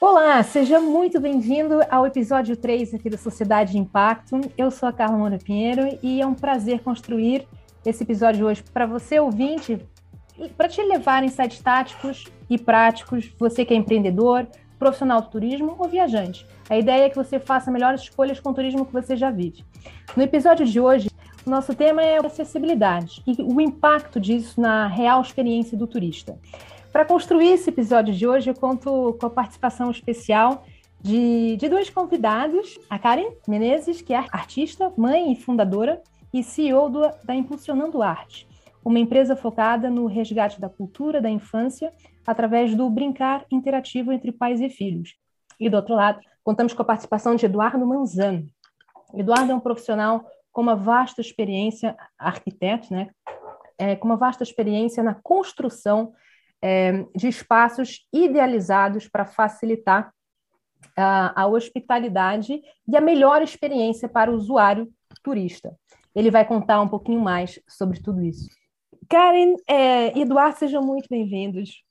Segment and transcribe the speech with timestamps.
[0.00, 4.40] Olá, seja muito bem-vindo ao episódio 3 aqui da Sociedade de Impacto.
[4.56, 7.48] Eu sou a Carla Moura Pinheiro e é um prazer construir
[7.84, 9.84] esse episódio hoje para você, ouvinte,
[10.56, 14.46] para te levar insights táticos e práticos, você que é empreendedor,
[14.78, 16.46] profissional do turismo ou viajante.
[16.70, 19.64] A ideia é que você faça melhores escolhas com o turismo que você já vive.
[20.16, 21.10] No episódio de hoje,
[21.44, 26.38] o nosso tema é acessibilidade e o impacto disso na real experiência do turista.
[26.98, 30.64] Para construir esse episódio de hoje, eu conto com a participação especial
[31.00, 36.02] de, de dois convidados, a Karen Menezes, que é artista, mãe e fundadora,
[36.34, 38.48] e CEO do, da Impulsionando Arte,
[38.84, 41.92] uma empresa focada no resgate da cultura da infância
[42.26, 45.14] através do brincar interativo entre pais e filhos.
[45.60, 48.44] E do outro lado, contamos com a participação de Eduardo Manzano.
[49.14, 53.08] Eduardo é um profissional com uma vasta experiência, arquiteto, né?
[53.78, 56.12] É, com uma vasta experiência na construção
[56.62, 60.12] é, de espaços idealizados para facilitar
[60.96, 64.88] a, a hospitalidade e a melhor experiência para o usuário
[65.22, 65.74] turista.
[66.14, 68.48] Ele vai contar um pouquinho mais sobre tudo isso.
[69.08, 71.82] Karen é, Eduardo, sejam muito bem-vindos.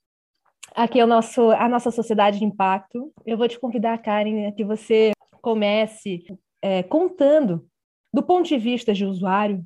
[0.76, 3.12] Aqui é o nosso, a nossa Sociedade de Impacto.
[3.26, 6.26] Eu vou te convidar, Karen, a que você comece
[6.62, 7.66] é, contando,
[8.14, 9.66] do ponto de vista de usuário,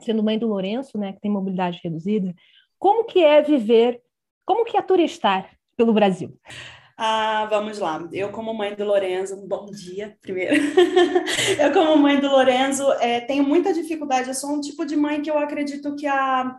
[0.00, 2.34] sendo mãe do Lourenço, né, que tem mobilidade reduzida,
[2.78, 4.02] como que é viver
[4.44, 6.38] como que é turistar pelo Brasil?
[6.96, 8.08] Ah, vamos lá.
[8.12, 10.54] Eu, como mãe do Lorenzo, um bom dia, primeiro.
[11.60, 14.28] eu, como mãe do Lorenzo, é, tenho muita dificuldade.
[14.28, 16.56] Eu sou um tipo de mãe que eu acredito que a,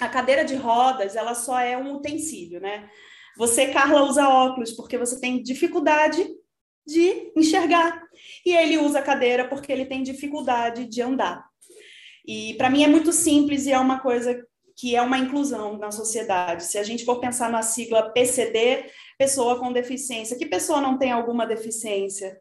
[0.00, 2.90] a cadeira de rodas, ela só é um utensílio, né?
[3.38, 6.26] Você, Carla, usa óculos porque você tem dificuldade
[6.86, 8.02] de enxergar.
[8.44, 11.44] E ele usa cadeira porque ele tem dificuldade de andar.
[12.26, 15.90] E para mim é muito simples e é uma coisa que é uma inclusão na
[15.90, 16.64] sociedade.
[16.64, 18.86] Se a gente for pensar na sigla PCD,
[19.16, 22.40] pessoa com deficiência, que pessoa não tem alguma deficiência,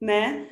[0.00, 0.48] né?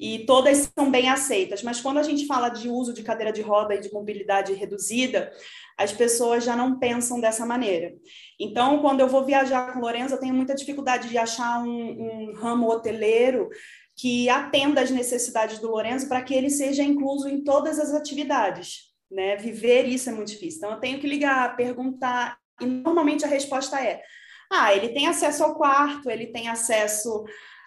[0.00, 3.42] E todas são bem aceitas, mas quando a gente fala de uso de cadeira de
[3.42, 5.30] roda e de mobilidade reduzida,
[5.78, 7.94] as pessoas já não pensam dessa maneira.
[8.40, 12.34] Então, quando eu vou viajar com Lorenzo, eu tenho muita dificuldade de achar um, um
[12.34, 13.48] ramo hoteleiro
[13.94, 18.91] que atenda às necessidades do Lorenzo para que ele seja incluso em todas as atividades
[19.12, 19.36] né?
[19.36, 20.58] Viver isso é muito difícil.
[20.58, 24.02] Então, eu tenho que ligar, perguntar, e normalmente a resposta é:
[24.50, 27.24] ah, ele tem acesso ao quarto, ele tem acesso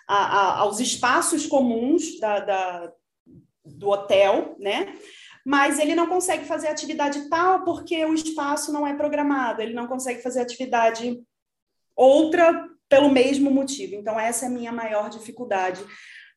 [0.07, 2.91] a, a, aos espaços comuns da, da,
[3.63, 4.95] do hotel, né?
[5.45, 9.87] Mas ele não consegue fazer atividade tal porque o espaço não é programado, ele não
[9.87, 11.21] consegue fazer atividade
[11.95, 13.95] outra pelo mesmo motivo.
[13.95, 15.83] Então, essa é a minha maior dificuldade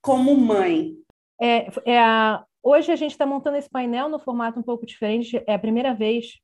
[0.02, 0.94] como mãe.
[1.40, 5.42] É, é a, Hoje a gente está montando esse painel no formato um pouco diferente.
[5.46, 6.40] É a primeira vez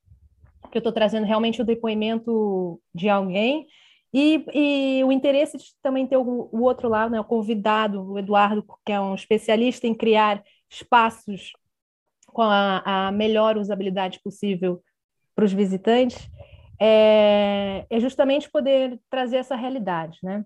[0.71, 3.67] que eu estou trazendo realmente o depoimento de alguém.
[4.13, 8.19] E, e o interesse de também ter o, o, outro lado, né, o convidado, o
[8.19, 11.53] Eduardo, que é um especialista em criar espaços
[12.27, 14.83] com a, a melhor usabilidade possível
[15.35, 16.31] para os visitantes,
[16.81, 20.19] é, é justamente poder trazer essa realidade.
[20.23, 20.45] Né?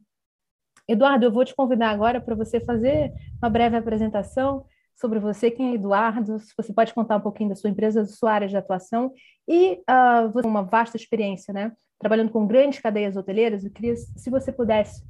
[0.89, 4.65] Eduardo, eu vou te convidar agora para você fazer uma breve apresentação
[4.99, 8.09] sobre você, quem é Eduardo, se você pode contar um pouquinho da sua empresa, da
[8.09, 9.13] sua área de atuação
[9.47, 11.73] e uh, você tem uma vasta experiência, né?
[12.01, 15.05] Trabalhando com grandes cadeias hoteleiras, eu queria, se você pudesse,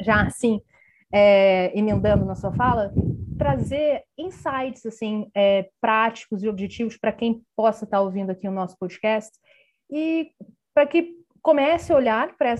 [0.00, 0.60] já assim,
[1.12, 2.92] é, emendando na sua fala,
[3.38, 8.52] trazer insights, assim, é, práticos e objetivos para quem possa estar tá ouvindo aqui o
[8.52, 9.32] nosso podcast
[9.90, 10.30] e
[10.74, 12.52] para que comece a olhar para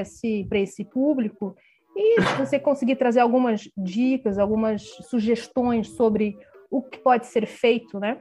[0.00, 1.56] esse, esse público
[1.98, 6.38] e se você conseguir trazer algumas dicas, algumas sugestões sobre
[6.70, 8.20] o que pode ser feito, né?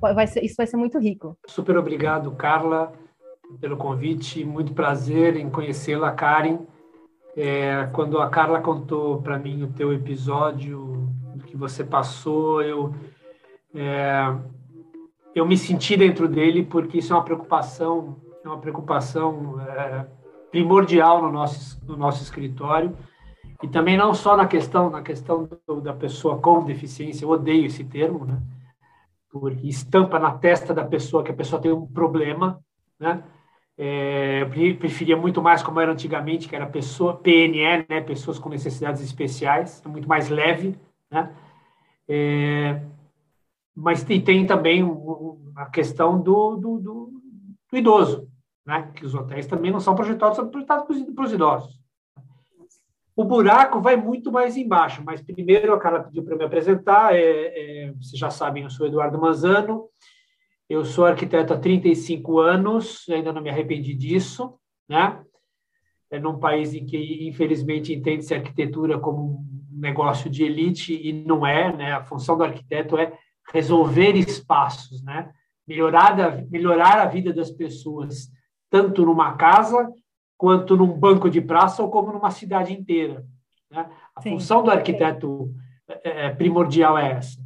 [0.00, 1.36] Vai ser, isso vai ser muito rico.
[1.46, 2.92] Super obrigado, Carla,
[3.60, 4.42] pelo convite.
[4.42, 6.60] Muito prazer em conhecê-la, Karen.
[7.36, 11.08] É, quando a Carla contou para mim o teu episódio
[11.46, 12.94] que você passou, eu
[13.74, 14.34] é,
[15.34, 20.06] eu me senti dentro dele porque isso é uma preocupação, é uma preocupação é,
[20.50, 22.96] primordial no nosso, no nosso escritório.
[23.62, 27.66] E também não só na questão na questão do, da pessoa com deficiência eu odeio
[27.66, 28.40] esse termo né?
[29.30, 32.60] Porque estampa na testa da pessoa que a pessoa tem um problema
[33.00, 33.22] né?
[33.76, 38.00] É, eu preferia muito mais como era antigamente que era pessoa PNE né?
[38.00, 40.78] Pessoas com necessidades especiais é muito mais leve
[41.10, 41.34] né?
[42.08, 42.80] É,
[43.74, 44.84] mas tem, tem também
[45.56, 47.12] a questão do, do, do,
[47.72, 48.28] do idoso
[48.68, 48.92] né?
[48.94, 51.80] que os hotéis também não são projetados, são projetados para os idosos.
[53.16, 57.16] O buraco vai muito mais embaixo, mas primeiro a Carla pediu para me apresentar.
[57.16, 59.88] É, é, vocês já sabem, eu sou Eduardo Manzano,
[60.68, 64.54] eu sou arquiteto há 35 anos, ainda não me arrependi disso,
[64.86, 65.24] né?
[66.10, 69.40] é num país em que, infelizmente, entende-se arquitetura como
[69.72, 71.92] um negócio de elite e não é, né?
[71.92, 73.12] A função do arquiteto é
[73.52, 75.30] resolver espaços, né?
[75.66, 78.30] Melhorar a, melhorar a vida das pessoas,
[78.70, 79.90] tanto numa casa
[80.36, 83.24] quanto num banco de praça ou como numa cidade inteira.
[83.70, 83.90] Né?
[84.14, 84.30] A Sim.
[84.30, 85.50] função do arquiteto
[85.88, 87.38] é, é, primordial é essa.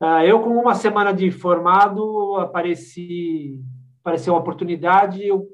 [0.00, 3.60] Ah, eu, com uma semana de formado, apareci,
[4.00, 5.44] apareceu uma oportunidade, eu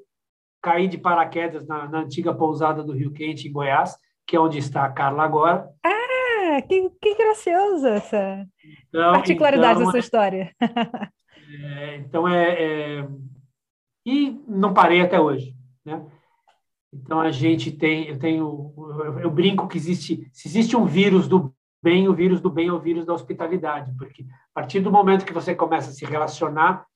[0.63, 3.97] caí de paraquedas na, na, antiga pousada do Rio Quente, em Goiás,
[4.27, 5.69] que é onde está a Carla agora.
[5.83, 8.47] Ah, que, que gracioso essa
[8.89, 10.53] então, particularidade então, da sua história.
[11.57, 12.63] É, então, é,
[12.99, 13.09] é,
[14.05, 15.55] E não parei até hoje,
[15.85, 16.05] né?
[16.93, 18.09] Então, a gente tem...
[18.09, 18.75] Eu, tenho,
[19.23, 20.29] eu, brinco que existe...
[20.33, 21.53] Se existe um vírus do
[21.83, 25.25] bem, o vírus do bem é o vírus da hospitalidade, porque a partir do momento
[25.25, 26.87] que você começa a se relacionar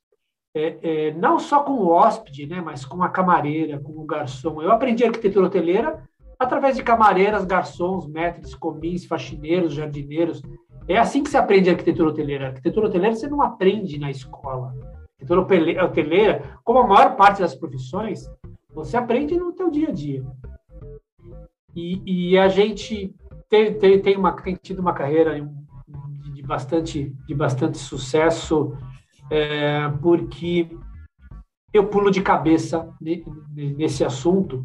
[0.54, 4.62] é, é, não só com o hóspede, né, mas com a camareira, com o garçom.
[4.62, 6.02] Eu aprendi arquitetura hoteleira
[6.38, 10.42] através de camareiras, garçons, métodos, comins, faxineiros, jardineiros.
[10.86, 12.46] É assim que se aprende arquitetura hoteleira.
[12.48, 14.74] arquitetura hoteleira você não aprende na escola.
[15.18, 18.30] Arquitetura hoteleira, como a maior parte das profissões,
[18.72, 20.24] você aprende no teu dia a dia.
[21.74, 23.14] E, e a gente
[23.48, 28.76] tem, tem, tem, uma, tem tido uma carreira de, de bastante, de bastante sucesso
[29.30, 30.68] é, porque
[31.72, 34.64] eu pulo de cabeça nesse assunto,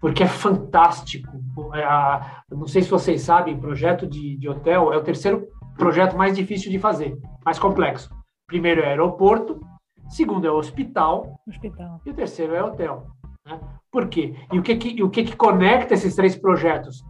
[0.00, 1.36] porque é fantástico.
[1.74, 5.46] É não sei se vocês sabem, projeto de, de hotel é o terceiro
[5.76, 8.10] projeto mais difícil de fazer, mais complexo.
[8.46, 9.60] Primeiro é aeroporto,
[10.08, 12.00] segundo é hospital, hospital.
[12.04, 13.06] e o terceiro é hotel.
[13.44, 13.60] Né?
[13.90, 14.34] Por quê?
[14.52, 17.04] E o que, que, o que, que conecta esses três projetos?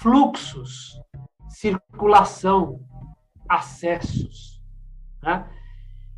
[0.00, 1.00] Fluxos,
[1.48, 2.80] circulação,
[3.48, 4.62] acessos.
[5.22, 5.48] Né?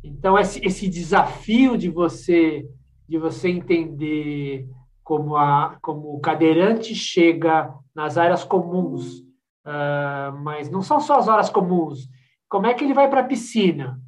[0.03, 2.67] Então, esse, esse desafio de você
[3.11, 4.69] de você entender
[5.03, 9.19] como, a, como o cadeirante chega nas áreas comuns,
[9.65, 12.07] uh, mas não são só as horas comuns.
[12.47, 13.99] Como é que ele vai para a piscina?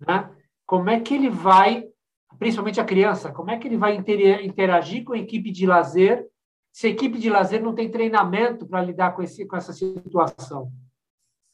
[0.00, 0.33] Né?
[0.66, 1.86] Como é que ele vai,
[2.38, 6.26] principalmente a criança, como é que ele vai interagir com a equipe de lazer
[6.72, 10.72] se a equipe de lazer não tem treinamento para lidar com, esse, com essa situação?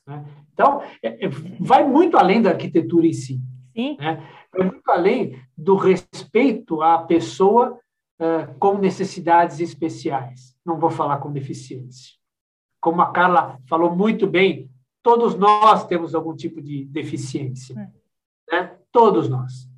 [0.06, 0.24] Né?
[0.52, 1.28] Então, é, é,
[1.60, 3.40] vai muito além da arquitetura em si.
[3.74, 3.96] Sim.
[3.98, 4.26] Né?
[4.52, 7.78] Vai muito além do respeito à pessoa
[8.20, 10.56] uh, com necessidades especiais.
[10.64, 12.14] Não vou falar com deficiência.
[12.80, 14.70] Como a Carla falou muito bem,
[15.02, 17.92] todos nós temos algum tipo de deficiência.
[18.50, 18.56] É.
[18.56, 18.76] Né?
[18.92, 19.70] Todos nós.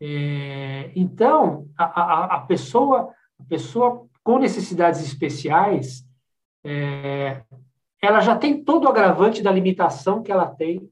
[0.00, 6.06] É, então, a, a, a, pessoa, a pessoa com necessidades especiais,
[6.64, 7.42] é,
[8.02, 10.90] ela já tem todo o agravante da limitação que ela tem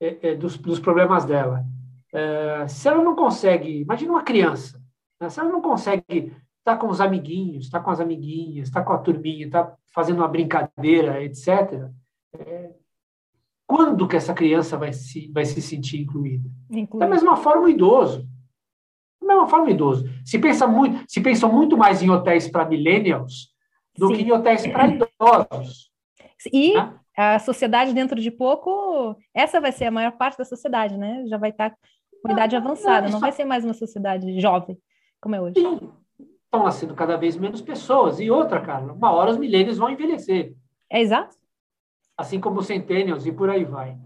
[0.00, 1.64] é, é, dos, dos, problemas dela.
[2.12, 4.80] É, se ela não consegue, imagina uma criança,
[5.20, 5.28] né?
[5.28, 8.80] se ela não consegue estar tá com os amiguinhos, estar tá com as amiguinhas, estar
[8.80, 11.90] tá com a turminha, estar fazendo uma brincadeira, etc.,
[13.66, 16.48] quando que essa criança vai se, vai se sentir incluída?
[16.94, 18.26] Da mesma forma o idoso.
[19.20, 20.04] Da mesma forma o idoso.
[20.24, 23.54] Se, pensa muito, se pensam muito mais em hotéis para millennials
[23.98, 24.14] do Sim.
[24.14, 25.90] que em hotéis para idosos.
[26.52, 26.94] E né?
[27.16, 31.24] a sociedade, dentro de pouco, essa vai ser a maior parte da sociedade, né?
[31.26, 31.74] Já vai estar
[32.22, 34.78] com idade avançada, não vai ser mais uma sociedade jovem,
[35.20, 35.54] como é hoje.
[35.58, 35.90] Sim.
[36.44, 38.20] Estão nascendo cada vez menos pessoas.
[38.20, 40.54] E outra, Carla, uma hora os milênios vão envelhecer.
[40.90, 41.36] É exato.
[42.16, 43.98] Assim como centennials e por aí vai.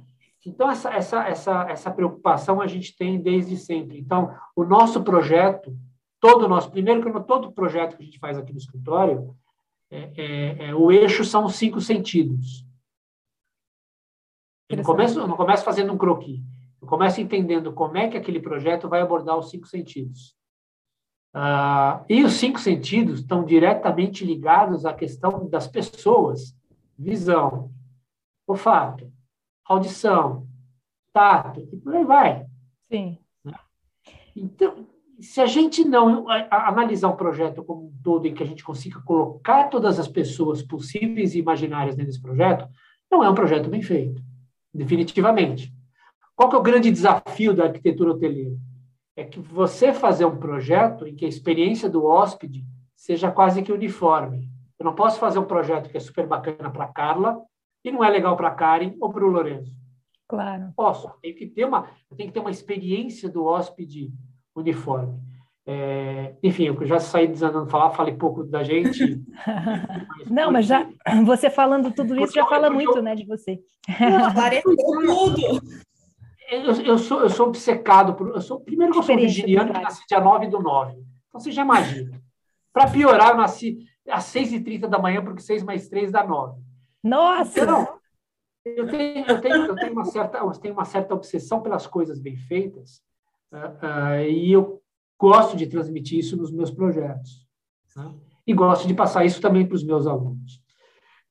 [0.44, 3.98] Então, essa, essa, essa, essa preocupação a gente tem desde sempre.
[3.98, 5.76] Então, o nosso projeto,
[6.18, 9.36] todo o nosso, primeiro que todo projeto que a gente faz aqui no escritório,
[9.90, 12.64] é, é, é, o eixo são os cinco sentidos.
[14.68, 16.40] Eu não começo, eu não começo fazendo um croquis.
[16.80, 20.34] Eu começo entendendo como é que aquele projeto vai abordar os cinco sentidos.
[21.34, 26.56] Ah, e os cinco sentidos estão diretamente ligados à questão das pessoas:
[26.98, 27.70] visão,
[28.50, 29.11] olfato,
[29.64, 30.47] audição,
[31.12, 32.47] tato, e por aí vai.
[32.88, 33.19] Sim.
[34.35, 34.87] Então,
[35.21, 39.00] se a gente não analisar um projeto como um todo, em que a gente consiga
[39.02, 42.69] colocar todas as pessoas possíveis e imaginárias dentro desse projeto,
[43.11, 44.23] não é um projeto bem feito,
[44.73, 45.73] definitivamente.
[46.35, 48.57] Qual que é o grande desafio da arquitetura hoteleira?
[49.14, 52.64] É que você fazer um projeto em que a experiência do hóspede
[52.97, 54.49] seja quase que uniforme.
[54.78, 57.38] Eu não posso fazer um projeto que é super bacana para Carla
[57.84, 59.72] e não é legal para Karen ou para o Lourenço.
[60.28, 60.72] Claro.
[60.76, 61.10] Posso.
[61.20, 64.12] Tem que ter uma, tem que ter uma experiência do hóspede
[64.54, 65.18] uniforme.
[65.66, 69.22] É, enfim, eu já saí desandando falar, falei pouco da gente.
[70.30, 70.88] Não, mas já
[71.25, 73.60] você falando tudo isso já fala muito, eu, né, de você.
[74.28, 75.40] Apareceu tudo.
[76.50, 78.28] Eu, eu, sou, eu sou obcecado por.
[78.28, 80.92] Eu sou, primeiro que eu sou virginiano, que nasci dia 9 do 9.
[81.28, 82.20] Então você já imagina.
[82.72, 86.60] Para piorar, eu nasci às 6h30 da manhã, porque 6 mais 3 dá 9.
[87.02, 87.61] Nossa!
[88.64, 92.19] Eu tenho, eu tenho, eu tenho, uma, certa, eu tenho uma certa obsessão pelas coisas
[92.19, 93.02] bem feitas,
[93.52, 94.83] uh, uh, e eu
[95.19, 97.47] gosto de transmitir isso nos meus projetos.
[97.97, 98.14] Né?
[98.47, 100.62] E gosto de passar isso também para os meus alunos.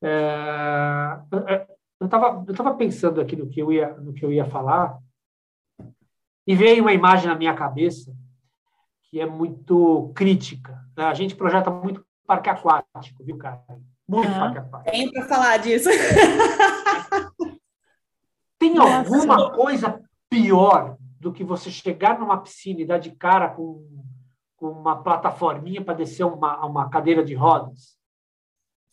[0.02, 1.68] Uh,
[2.00, 4.98] eu estava eu tava pensando aqui no que, eu ia, no que eu ia falar,
[6.48, 8.16] e veio uma imagem na minha cabeça
[9.04, 10.84] que é muito crítica.
[10.96, 11.04] Né?
[11.04, 13.64] A gente projeta muito parque aquático, viu, cara?
[14.10, 14.92] Muito parque aquático.
[14.92, 15.90] Tem para falar disso.
[18.58, 18.98] Tem Nossa.
[18.98, 23.86] alguma coisa pior do que você chegar numa piscina e dar de cara com,
[24.58, 27.96] com uma plataforminha para descer uma, uma cadeira de rodas?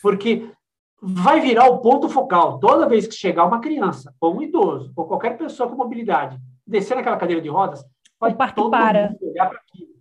[0.03, 0.53] Porque
[1.01, 2.59] vai virar o ponto focal.
[2.59, 6.95] Toda vez que chegar uma criança, ou um idoso, ou qualquer pessoa com mobilidade, descer
[6.95, 7.83] naquela cadeira de rodas,
[8.21, 9.11] vai o parque todo para.
[9.11, 9.97] mundo olhar para aquilo.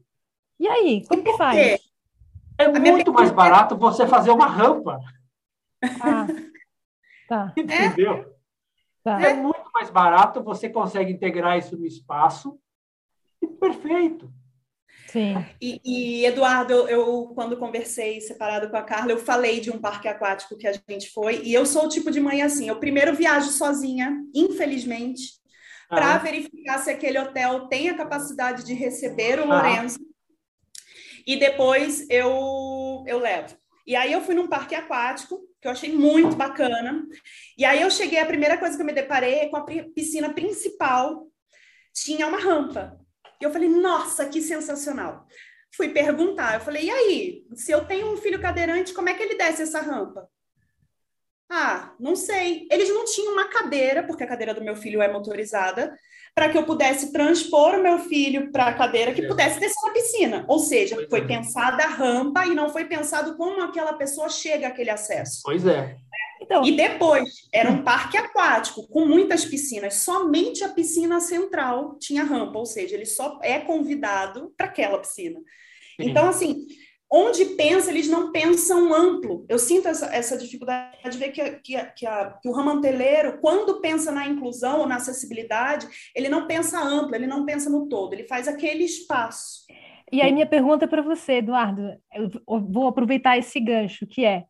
[0.60, 1.80] E aí, como que faz?
[2.58, 5.00] É muito mais barato você fazer uma rampa.
[6.02, 6.28] Ah,
[7.28, 7.54] tá.
[7.58, 8.34] Entendeu?
[9.04, 9.22] Tá.
[9.22, 12.60] É muito mais barato, você consegue integrar isso no espaço.
[13.42, 14.32] E perfeito.
[15.08, 15.46] Sim.
[15.62, 19.80] E, e Eduardo, eu, eu, quando conversei separado com a Carla, eu falei de um
[19.80, 22.80] parque aquático que a gente foi, e eu sou o tipo de mãe assim, eu
[22.80, 25.34] primeiro viajo sozinha, infelizmente,
[25.90, 25.96] ah.
[25.96, 29.62] para verificar se aquele hotel tem a capacidade de receber o ah.
[29.62, 30.00] Lourenço,
[31.26, 33.58] e depois eu, eu levo.
[33.86, 37.06] E aí eu fui num parque aquático, que eu achei muito bacana.
[37.58, 40.34] E aí eu cheguei, a primeira coisa que eu me deparei é com a piscina
[40.34, 41.28] principal
[41.94, 43.00] tinha uma rampa.
[43.40, 45.26] E eu falei, nossa, que sensacional.
[45.76, 49.22] Fui perguntar, eu falei, e aí, se eu tenho um filho cadeirante, como é que
[49.22, 50.28] ele desce essa rampa?
[51.50, 52.68] Ah, não sei.
[52.72, 55.96] Eles não tinham uma cadeira, porque a cadeira do meu filho é motorizada,
[56.34, 59.94] para que eu pudesse transpor o meu filho para a cadeira que pudesse descer na
[59.94, 60.46] piscina.
[60.48, 61.28] Ou seja, pois foi é.
[61.28, 65.42] pensada a rampa e não foi pensado como aquela pessoa chega àquele acesso.
[65.44, 65.96] Pois é.
[66.42, 69.96] Então, e depois, era um parque aquático com muitas piscinas.
[69.96, 75.40] Somente a piscina central tinha rampa, ou seja, ele só é convidado para aquela piscina.
[75.40, 76.10] Sim.
[76.10, 76.68] Então, assim,
[77.12, 79.46] onde pensa, eles não pensam amplo.
[79.48, 83.80] Eu sinto essa, essa dificuldade de ver que, que, que, a, que o ramanteleiro, quando
[83.80, 88.14] pensa na inclusão ou na acessibilidade, ele não pensa amplo, ele não pensa no todo,
[88.14, 89.66] ele faz aquele espaço.
[90.12, 94.46] E aí, minha pergunta para você, Eduardo, eu vou aproveitar esse gancho, que é: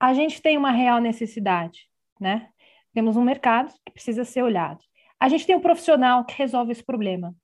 [0.00, 1.88] a gente tem uma real necessidade,
[2.20, 2.48] né?
[2.94, 4.78] Temos um mercado que precisa ser olhado.
[5.20, 7.34] A gente tem um profissional que resolve esse problema.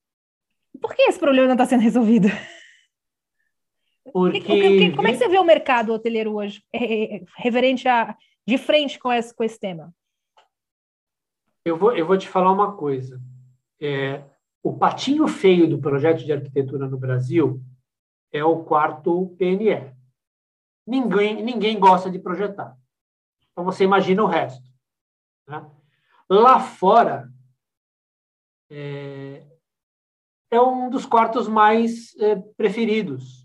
[0.81, 2.29] Por que esse problema não está sendo resolvido?
[4.13, 4.93] Porque...
[4.93, 8.99] como é que você vê o mercado hoteleiro hoje, é, é, reverente a de frente
[8.99, 9.95] com esse, com esse tema?
[11.65, 13.21] Eu vou, eu vou te falar uma coisa.
[13.81, 14.25] É,
[14.63, 17.63] o patinho feio do projeto de arquitetura no Brasil
[18.33, 19.95] é o quarto PNE.
[20.87, 22.77] Ninguém, ninguém gosta de projetar.
[23.53, 24.69] Então você imagina o resto.
[25.47, 25.65] Né?
[26.29, 27.31] Lá fora
[28.71, 29.45] é,
[30.51, 33.40] é, um dos quartos mais é, preferidos,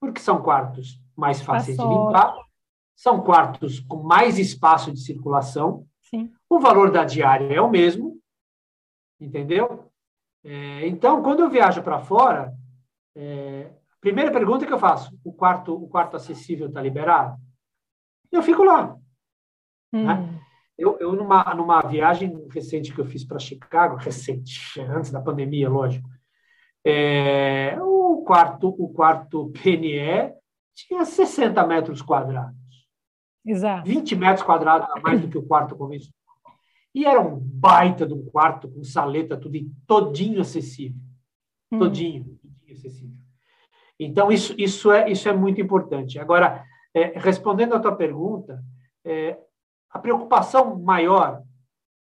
[0.00, 2.36] porque são quartos mais fáceis de limpar,
[2.94, 6.32] são quartos com mais espaço de circulação, Sim.
[6.48, 8.18] o valor da diária é o mesmo,
[9.20, 9.90] entendeu?
[10.44, 12.54] É, então, quando eu viajo para fora,
[13.14, 13.70] é,
[14.06, 17.36] Primeira pergunta que eu faço: o quarto, o quarto acessível está liberado?
[18.30, 18.96] Eu fico lá.
[19.92, 20.04] Hum.
[20.04, 20.40] Né?
[20.78, 25.68] Eu, eu numa, numa viagem recente que eu fiz para Chicago, recente, antes da pandemia,
[25.68, 26.08] lógico,
[26.84, 27.76] é,
[28.26, 30.34] quarto o quarto PNE
[30.74, 32.56] tinha 60 metros quadrados.
[33.46, 33.88] Exato.
[33.88, 36.12] 20 metros quadrados a mais do que o quarto convencional.
[36.92, 39.56] E era um baita de um quarto com saleta, tudo
[39.86, 41.00] todinho acessível.
[41.70, 41.78] Hum.
[41.78, 43.16] Todinho, todinho acessível.
[43.98, 46.18] Então, isso, isso, é, isso é muito importante.
[46.18, 48.62] Agora, é, respondendo à tua pergunta,
[49.04, 49.38] é,
[49.88, 51.42] a preocupação maior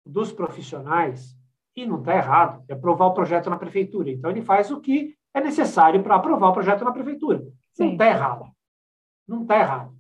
[0.06, 1.38] dos profissionais,
[1.76, 4.12] e não está errado, é aprovar o projeto na prefeitura.
[4.12, 7.44] Então, ele faz o que é necessário para aprovar o projeto na prefeitura.
[7.74, 7.86] Sim.
[7.86, 8.46] Não está errado.
[9.28, 9.94] Não está errado.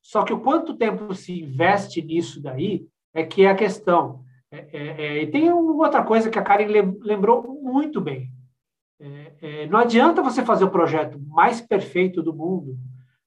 [0.00, 4.24] Só que o quanto tempo se investe nisso daí é que é a questão.
[4.50, 6.66] É, é, é, e tem outra coisa que a Karen
[7.00, 8.28] lembrou muito bem.
[9.00, 12.76] É, é, não adianta você fazer o projeto mais perfeito do mundo,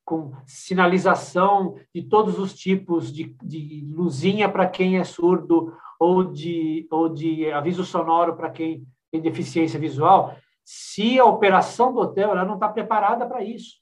[0.04, 6.88] com sinalização de todos os tipos, de, de luzinha para quem é surdo, ou de,
[6.92, 10.36] ou de aviso sonoro para quem tem deficiência visual,
[10.66, 13.76] se a operação do hotel ela não está preparada para isso.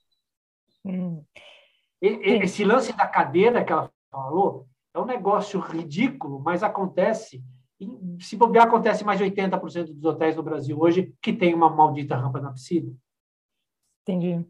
[0.86, 1.24] Hum.
[2.02, 7.42] Esse lance da cadeira que ela falou é um negócio ridículo, mas acontece
[8.20, 12.16] se bobear, acontece mais de 80% dos hotéis no Brasil hoje que tem uma maldita
[12.16, 12.94] rampa na piscina.
[14.02, 14.46] Entendi.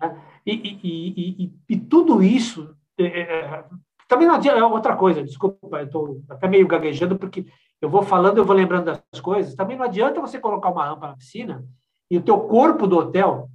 [0.00, 0.22] Né?
[0.46, 3.64] E, e, e, e, tudo isso é, é, é
[4.08, 7.46] também não adianta, é outra coisa, desculpa, eu estou até meio gaguejando, porque
[7.80, 9.54] eu vou falando, eu vou lembrando das coisas.
[9.54, 11.64] Também não adianta você colocar uma rampa na piscina
[12.10, 13.50] e o teu corpo do hotel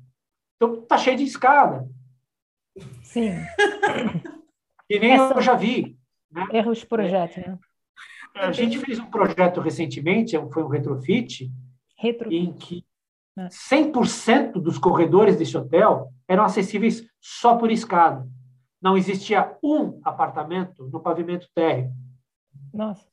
[0.61, 1.87] está cheio de escada.
[3.01, 3.31] Sim.
[4.89, 5.35] E nem Essa...
[5.35, 5.97] eu já vi.
[6.31, 6.47] Né?
[6.51, 7.57] Erros de projeto, né?
[8.35, 11.51] A gente fez um projeto recentemente, foi um retrofit,
[11.97, 12.31] Retro.
[12.31, 12.85] em que
[13.37, 18.27] 100% dos corredores desse hotel eram acessíveis só por escada.
[18.81, 21.91] Não existia um apartamento no pavimento térreo.
[22.73, 23.07] Nossa.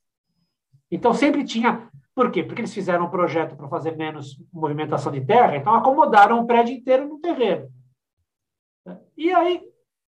[0.91, 1.89] Então sempre tinha.
[2.15, 2.43] Por quê?
[2.43, 6.75] Porque eles fizeram um projeto para fazer menos movimentação de terra, então acomodaram o prédio
[6.75, 7.69] inteiro no terreno.
[9.17, 9.63] E aí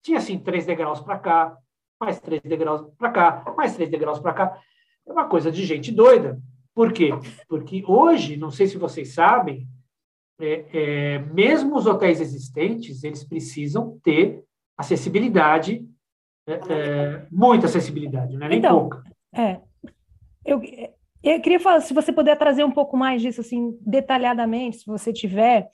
[0.01, 1.57] tinha assim três degraus para cá,
[1.99, 4.61] mais três degraus para cá, mais três degraus para cá.
[5.05, 6.39] É uma coisa de gente doida.
[6.73, 7.09] Por quê?
[7.47, 9.67] Porque hoje, não sei se vocês sabem,
[10.39, 14.41] é, é, mesmo os hotéis existentes, eles precisam ter
[14.77, 15.85] acessibilidade,
[16.47, 19.03] é, é muita acessibilidade, não é nem então, pouca.
[19.35, 19.59] É,
[20.49, 20.61] eu,
[21.23, 25.11] eu queria falar, se você puder trazer um pouco mais disso, assim, detalhadamente, se você
[25.11, 25.69] tiver,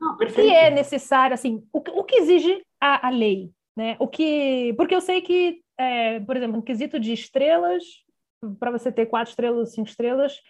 [0.00, 3.96] não, o que é necessário, assim, o, o que exige a, a lei, né?
[3.98, 7.84] O que, porque eu sei que, é, por exemplo, no quesito de estrelas,
[8.58, 10.40] para você ter quatro estrelas, cinco estrelas,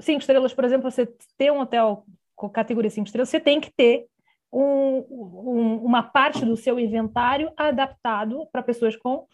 [0.00, 3.72] cinco estrelas, por exemplo, você ter um hotel com categoria cinco estrelas, você tem que
[3.72, 4.06] ter
[4.52, 9.26] um, um, uma parte do seu inventário adaptado para pessoas com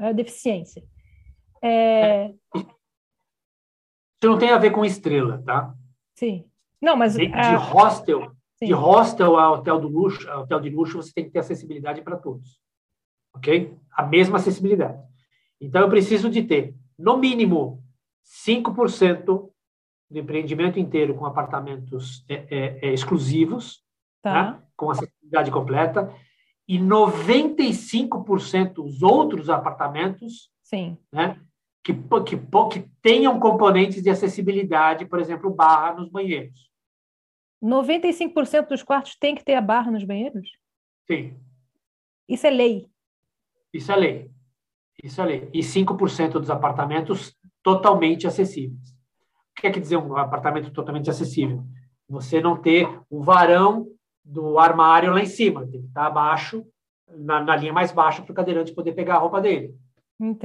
[0.00, 0.82] uh, deficiência.
[1.62, 2.32] É...
[4.24, 5.74] Isso não tem a ver com estrela, tá?
[6.14, 6.46] Sim.
[6.80, 7.58] Não, mas de, de uh...
[7.58, 8.66] hostel, Sim.
[8.66, 12.00] de hostel a hotel do luxo, a hotel de luxo, você tem que ter acessibilidade
[12.00, 12.58] para todos,
[13.36, 13.76] ok?
[13.92, 14.98] A mesma acessibilidade.
[15.60, 17.84] Então eu preciso de ter, no mínimo,
[18.46, 19.50] 5%
[20.10, 23.84] do empreendimento inteiro com apartamentos é, é, é, exclusivos,
[24.22, 24.52] tá.
[24.52, 24.62] né?
[24.74, 26.10] com acessibilidade completa,
[26.66, 30.96] e 95% os outros apartamentos Sim.
[31.12, 31.38] Né?
[31.84, 32.36] Que, que,
[32.70, 36.70] que tenham componentes de acessibilidade, por exemplo, barra nos banheiros.
[37.62, 40.50] 95% dos quartos tem que ter a barra nos banheiros?
[41.06, 41.36] Sim.
[42.28, 42.86] Isso é lei.
[43.72, 44.30] Isso é lei.
[45.02, 45.50] Isso é lei.
[45.52, 48.90] E 5% dos apartamentos totalmente acessíveis.
[49.50, 51.64] O que quer dizer um apartamento totalmente acessível?
[52.08, 53.86] Você não ter o varão
[54.24, 56.64] do armário lá em cima, tem que estar abaixo,
[57.08, 59.74] na, na linha mais baixa, para o cadeirante poder pegar a roupa dele.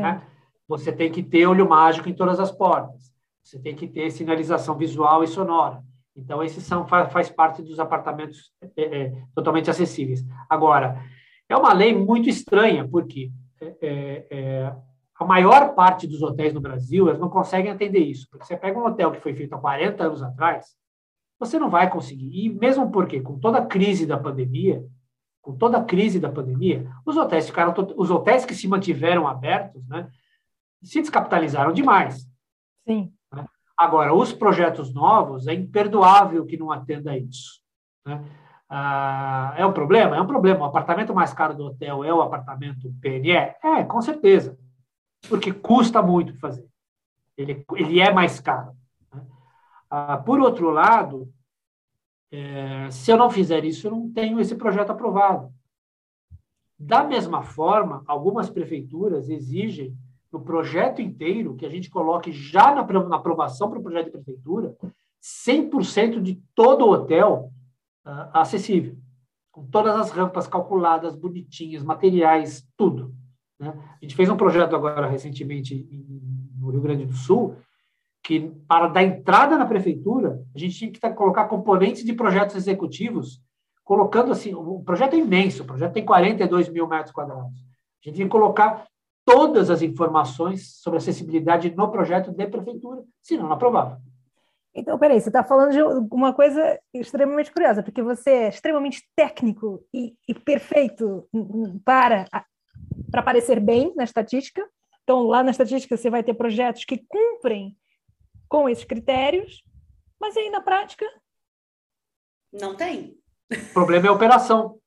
[0.01, 0.21] Né?
[0.69, 3.11] Você tem que ter olho mágico em todas as portas.
[3.43, 5.83] Você tem que ter sinalização visual e sonora.
[6.15, 10.23] Então, esses são faz, parte dos apartamentos é, é, totalmente acessíveis.
[10.47, 11.01] Agora,
[11.49, 14.75] é uma lei muito estranha, porque é, é, é
[15.15, 18.27] a maior parte dos hotéis no Brasil eles não conseguem atender isso.
[18.29, 20.75] Porque você pega um hotel que foi feito há 40 anos atrás,
[21.39, 22.45] você não vai conseguir.
[22.45, 24.85] E mesmo porque, com toda a crise da pandemia,
[25.41, 29.87] com toda a crise da pandemia, os hotéis ficaram, os hotéis que se mantiveram abertos,
[29.87, 30.07] né,
[30.81, 32.27] se descapitalizaram demais.
[32.87, 33.13] Sim.
[33.33, 33.45] Né?
[33.77, 37.61] Agora, os projetos novos, é imperdoável que não atenda a isso.
[38.05, 38.23] Né?
[38.69, 40.15] Ah, é um problema?
[40.15, 40.61] É um problema.
[40.61, 43.31] O apartamento mais caro do hotel é o apartamento PNE?
[43.31, 44.57] É, com certeza.
[45.27, 46.67] Porque custa muito fazer.
[47.37, 48.73] Ele, ele é mais caro.
[49.13, 49.25] Né?
[49.89, 51.33] Ah, por outro lado,
[52.31, 55.51] é, se eu não fizer isso, eu não tenho esse projeto aprovado.
[56.77, 59.97] Da mesma forma, algumas prefeituras exigem
[60.31, 64.11] no projeto inteiro que a gente coloque já na, na aprovação para o projeto de
[64.11, 64.75] prefeitura
[65.21, 67.51] 100% de todo o hotel
[68.05, 68.97] uh, acessível,
[69.51, 73.13] com todas as rampas calculadas, bonitinhas, materiais, tudo.
[73.59, 73.73] Né?
[74.01, 76.05] A gente fez um projeto agora recentemente em,
[76.57, 77.55] no Rio Grande do Sul
[78.23, 83.41] que para dar entrada na prefeitura, a gente tinha que colocar componentes de projetos executivos,
[83.83, 87.51] colocando assim, o projeto é imenso, o projeto tem 42 mil metros quadrados.
[87.51, 88.85] A gente tinha que colocar
[89.29, 94.01] todas as informações sobre acessibilidade no projeto de prefeitura, senão não aprovava.
[94.73, 99.85] Então, peraí, você está falando de uma coisa extremamente curiosa, porque você é extremamente técnico
[99.93, 101.27] e, e perfeito
[101.85, 102.25] para,
[103.11, 104.67] para parecer bem na estatística.
[105.03, 107.77] Então, lá na estatística, você vai ter projetos que cumprem
[108.47, 109.63] com esses critérios,
[110.19, 111.05] mas aí na prática.
[112.51, 113.15] Não tem.
[113.51, 114.79] O problema é a operação.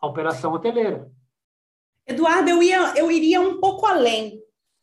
[0.00, 1.10] A operação hoteleira.
[2.06, 4.40] Eduardo, eu, ia, eu iria um pouco além.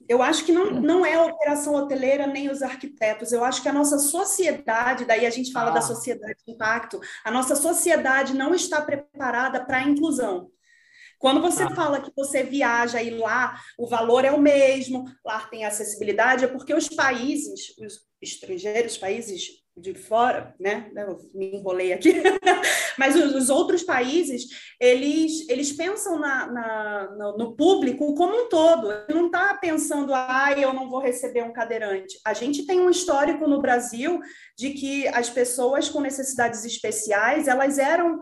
[0.08, 3.32] Eu acho que não, não é a operação hoteleira nem os arquitetos.
[3.32, 5.76] Eu acho que a nossa sociedade, daí a gente fala ah.
[5.76, 10.50] da sociedade de impacto, a nossa sociedade não está preparada para a inclusão.
[11.20, 11.76] Quando você ah.
[11.76, 16.48] fala que você viaja e lá o valor é o mesmo, lá tem acessibilidade, é
[16.48, 20.92] porque os países, os estrangeiros, países de fora, né?
[20.96, 22.14] Eu me enrolei aqui,
[22.98, 24.48] mas os, os, outros países
[24.80, 28.90] eles, eles pensam na, na no, no, público como um todo.
[29.10, 32.20] Não está pensando, ah, eu não vou receber um cadeirante.
[32.26, 34.20] A gente tem um histórico no Brasil
[34.58, 38.20] de que as pessoas com necessidades especiais elas eram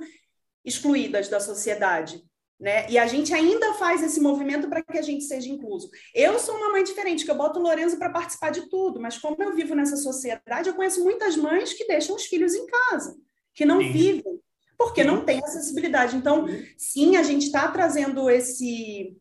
[0.63, 2.21] excluídas da sociedade.
[2.59, 2.89] Né?
[2.89, 5.91] E a gente ainda faz esse movimento para que a gente seja incluso.
[6.13, 9.17] Eu sou uma mãe diferente, que eu boto o Lorenzo para participar de tudo, mas
[9.17, 13.15] como eu vivo nessa sociedade, eu conheço muitas mães que deixam os filhos em casa,
[13.53, 13.91] que não sim.
[13.91, 14.41] vivem,
[14.75, 15.07] porque sim.
[15.07, 16.15] não tem acessibilidade.
[16.15, 19.15] Então, sim, a gente está trazendo esse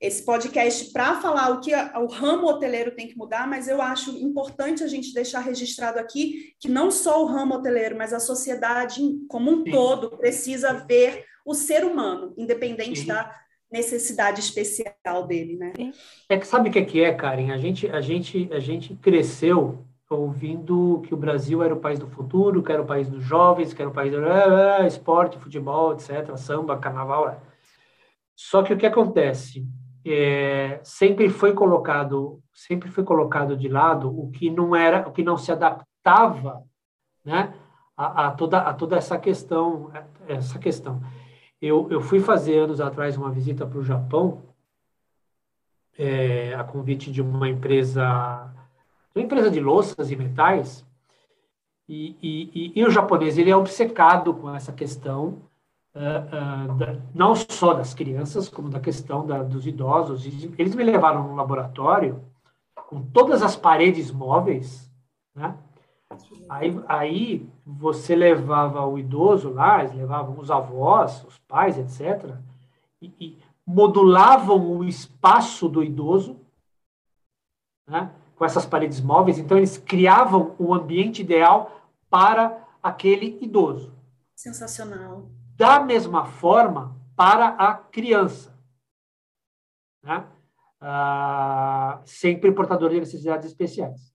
[0.00, 3.80] esse podcast para falar o que a, o ramo hoteleiro tem que mudar, mas eu
[3.80, 8.20] acho importante a gente deixar registrado aqui que não só o ramo hoteleiro, mas a
[8.20, 9.70] sociedade como um sim.
[9.70, 13.06] todo precisa ver o ser humano, independente Sim.
[13.06, 13.32] da
[13.70, 15.72] necessidade especial dele, né?
[16.28, 17.52] É que sabe o que é, Karen?
[17.52, 22.06] A gente, a gente, a gente cresceu ouvindo que o Brasil era o país do
[22.06, 25.38] futuro, que era o país dos jovens, que era o país do ah, ah, esporte,
[25.38, 27.28] futebol, etc., samba, carnaval.
[27.28, 27.38] É.
[28.34, 29.66] Só que o que acontece?
[30.08, 35.20] É, sempre foi colocado, sempre foi colocado de lado o que não era, o que
[35.20, 36.62] não se adaptava,
[37.24, 37.52] né,
[37.96, 39.90] a, a toda a toda essa questão,
[40.28, 41.02] essa questão.
[41.60, 44.44] Eu, eu fui fazer anos atrás uma visita para o Japão,
[45.98, 48.54] é, a convite de uma empresa,
[49.12, 50.86] uma empresa de louças e metais,
[51.88, 55.42] e, e, e, e o japonês ele é obcecado com essa questão,
[55.96, 60.24] uh, da, não só das crianças, como da questão da, dos idosos.
[60.58, 62.22] Eles me levaram num laboratório
[62.88, 64.90] com todas as paredes móveis,
[65.34, 65.56] né?
[66.48, 72.36] Aí, aí você levava o idoso lá, eles levavam os avós, os pais, etc.,
[73.02, 76.40] e, e modulavam o espaço do idoso,
[77.88, 79.38] né, com essas paredes móveis.
[79.38, 83.92] Então, eles criavam o ambiente ideal para aquele idoso.
[84.36, 85.28] Sensacional.
[85.56, 88.54] Da mesma forma, para a criança.
[90.04, 90.26] Né?
[90.80, 94.14] Ah, sempre portador de necessidades especiais.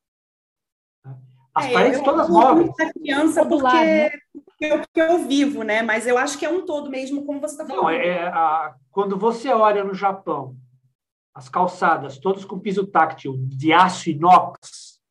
[1.53, 2.71] As é, paredes eu, todas eu, móveis.
[2.93, 4.09] criança Popular, porque, né?
[4.45, 5.81] porque eu, eu vivo, né?
[5.81, 7.83] Mas eu acho que é um todo mesmo, como você está falando.
[7.83, 10.55] Não, é, é, a, quando você olha no Japão,
[11.33, 15.01] as calçadas, todas com piso táctil de aço inox,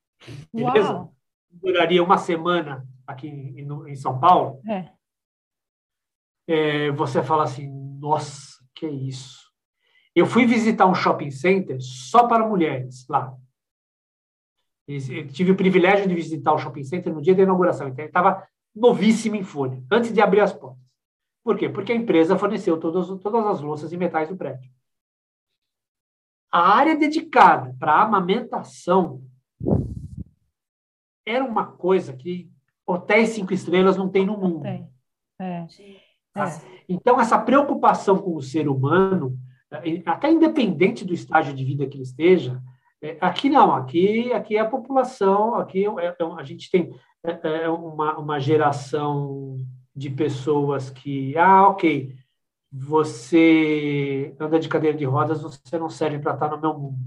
[0.52, 0.92] beleza?
[0.92, 1.14] Uau.
[1.50, 4.60] Duraria uma semana aqui em, em São Paulo.
[4.66, 4.88] É.
[6.52, 9.38] É, você fala assim, nossa, que é isso?
[10.12, 13.32] Eu fui visitar um shopping center só para mulheres lá.
[14.88, 18.08] Eu tive o privilégio de visitar o shopping center no dia da inauguração, então ele
[18.08, 20.82] estava novíssimo em folha, antes de abrir as portas.
[21.44, 21.68] Por quê?
[21.68, 24.68] Porque a empresa forneceu todas, todas as louças e metais do prédio.
[26.50, 29.22] A área dedicada para amamentação
[31.24, 32.50] era uma coisa que
[32.84, 34.66] hotéis cinco estrelas não tem no mundo.
[34.66, 34.84] É.
[36.48, 36.60] É.
[36.88, 39.38] Então, essa preocupação com o ser humano,
[40.04, 42.60] até independente do estágio de vida que ele esteja,
[43.02, 46.92] é, aqui não, aqui, aqui é a população, aqui é, é, a gente tem
[47.24, 49.56] é, é, uma, uma geração
[49.94, 52.14] de pessoas que, ah, ok,
[52.70, 56.98] você anda de cadeira de rodas, você não serve para estar no meu mundo.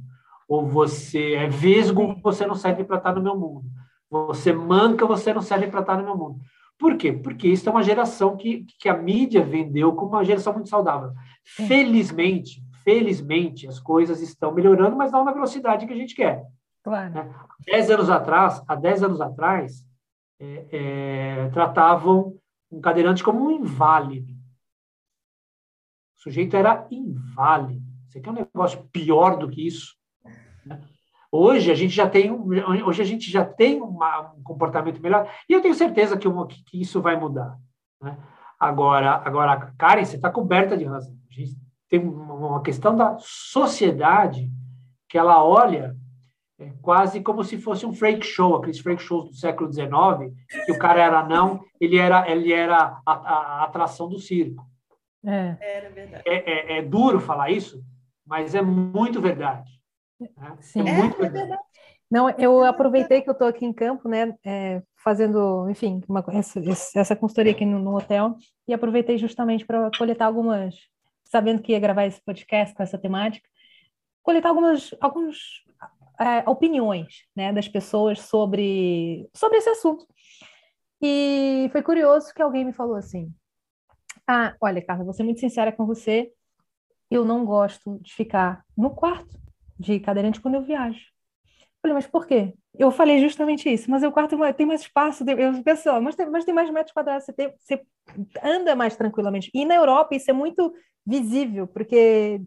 [0.47, 3.65] Ou você é vesgo, você não serve para estar no meu mundo.
[4.09, 6.39] Você manca, você não serve para estar no meu mundo.
[6.77, 7.13] Por quê?
[7.13, 11.12] Porque isso é uma geração que, que a mídia vendeu como uma geração muito saudável.
[11.43, 16.43] Felizmente, felizmente, as coisas estão melhorando, mas não na velocidade que a gente quer.
[16.83, 17.13] Claro.
[17.13, 17.33] Né?
[17.65, 19.86] Dez anos atrás, há dez anos atrás,
[20.39, 22.38] é, é, tratavam
[22.69, 24.33] um cadeirante como um inválido.
[26.17, 27.86] O sujeito era inválido.
[28.07, 29.95] Você quer um negócio pior do que isso?
[30.65, 30.81] Né?
[31.35, 35.53] Hoje a gente já tem hoje a gente já tem uma, um comportamento melhor e
[35.53, 37.57] eu tenho certeza que, uma, que isso vai mudar.
[37.99, 38.15] Né?
[38.59, 41.17] Agora, agora, Karen, você está coberta de razão.
[41.27, 41.57] A gente
[41.89, 44.47] tem uma questão da sociedade
[45.09, 45.95] que ela olha
[46.59, 49.87] é, quase como se fosse um freak show, aqueles freak shows do século XIX,
[50.67, 54.63] que o cara era não, ele era, ele era a, a atração do circo.
[55.25, 55.57] É.
[55.59, 57.83] É, é, é, duro falar isso,
[58.23, 59.82] mas é muito verdade.
[60.38, 60.57] Né?
[60.62, 60.88] Sim.
[60.88, 61.62] É muito é verdade.
[62.09, 66.62] Não, eu aproveitei que eu estou aqui em campo, né, é, fazendo, enfim, uma, essa,
[66.95, 68.36] essa consultoria aqui no, no hotel,
[68.67, 70.75] e aproveitei justamente para coletar algumas
[71.25, 73.49] sabendo que ia gravar esse podcast com essa temática,
[74.21, 75.38] coletar algumas, algumas
[76.19, 80.05] é, opiniões né, das pessoas sobre, sobre esse assunto.
[81.01, 83.33] E foi curioso que alguém me falou assim:
[84.27, 86.31] Ah, olha, Carla, vou ser muito sincera com você,
[87.09, 89.42] eu não gosto de ficar no quarto
[89.79, 90.99] de cadeirante quando eu viajo.
[91.81, 92.53] falei, mas por quê?
[92.77, 96.45] Eu falei justamente isso, mas o quarto tem mais espaço, eu penso, mas tem, mas
[96.45, 97.81] tem mais metros quadrados, você, tem, você
[98.41, 99.51] anda mais tranquilamente.
[99.53, 100.73] E na Europa isso é muito
[101.05, 102.41] visível, porque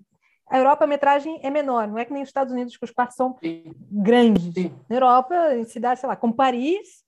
[0.49, 2.91] a Europa a metragem é menor, não é que nem os Estados Unidos, que os
[2.91, 3.75] quartos são Sim.
[3.91, 4.55] grandes.
[4.55, 4.73] Sim.
[4.89, 7.05] Na Europa, em cidades, sei lá, como Paris,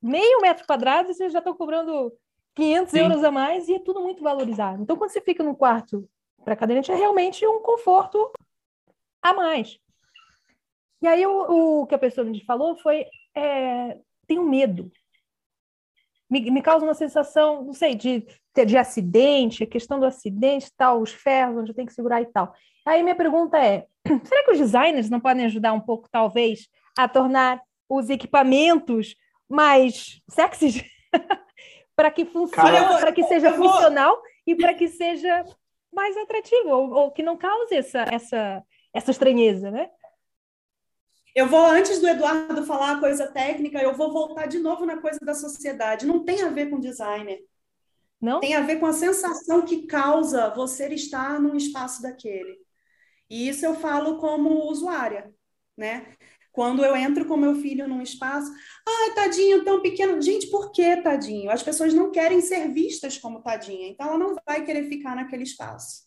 [0.00, 2.12] meio metro quadrado, vocês já estão cobrando
[2.54, 2.98] 500 Sim.
[2.98, 4.82] euros a mais e é tudo muito valorizado.
[4.82, 6.08] Então, quando você fica no quarto
[6.44, 8.30] para cadeirante, é realmente um conforto
[9.22, 9.78] a mais.
[11.00, 14.90] E aí, o, o que a pessoa me falou foi: é, tenho medo.
[16.30, 18.26] Me, me, causa uma sensação, não sei, de,
[18.66, 22.26] de acidente, a questão do acidente, tal, os ferros, onde eu tenho que segurar e
[22.26, 22.54] tal.
[22.86, 23.86] Aí, minha pergunta é:
[24.24, 29.14] será que os designers não podem ajudar um pouco, talvez, a tornar os equipamentos
[29.48, 30.82] mais sexys?
[31.94, 33.68] para que funcione, para que seja vou...
[33.68, 35.44] funcional e para que seja
[35.92, 39.88] mais atrativo, ou, ou, que não cause essa, essa, essa estranheza, né?
[41.34, 45.00] Eu vou, antes do Eduardo falar a coisa técnica, eu vou voltar de novo na
[45.00, 46.06] coisa da sociedade.
[46.06, 47.40] Não tem a ver com designer.
[48.20, 48.38] Não?
[48.38, 52.58] Tem a ver com a sensação que causa você estar num espaço daquele.
[53.28, 55.34] E isso eu falo como usuária,
[55.76, 56.14] né?
[56.52, 58.52] Quando eu entro com meu filho num espaço,
[58.86, 60.20] ai, tadinho, tão pequeno.
[60.20, 61.50] Gente, por que tadinho?
[61.50, 65.44] As pessoas não querem ser vistas como tadinha, então ela não vai querer ficar naquele
[65.44, 66.02] espaço.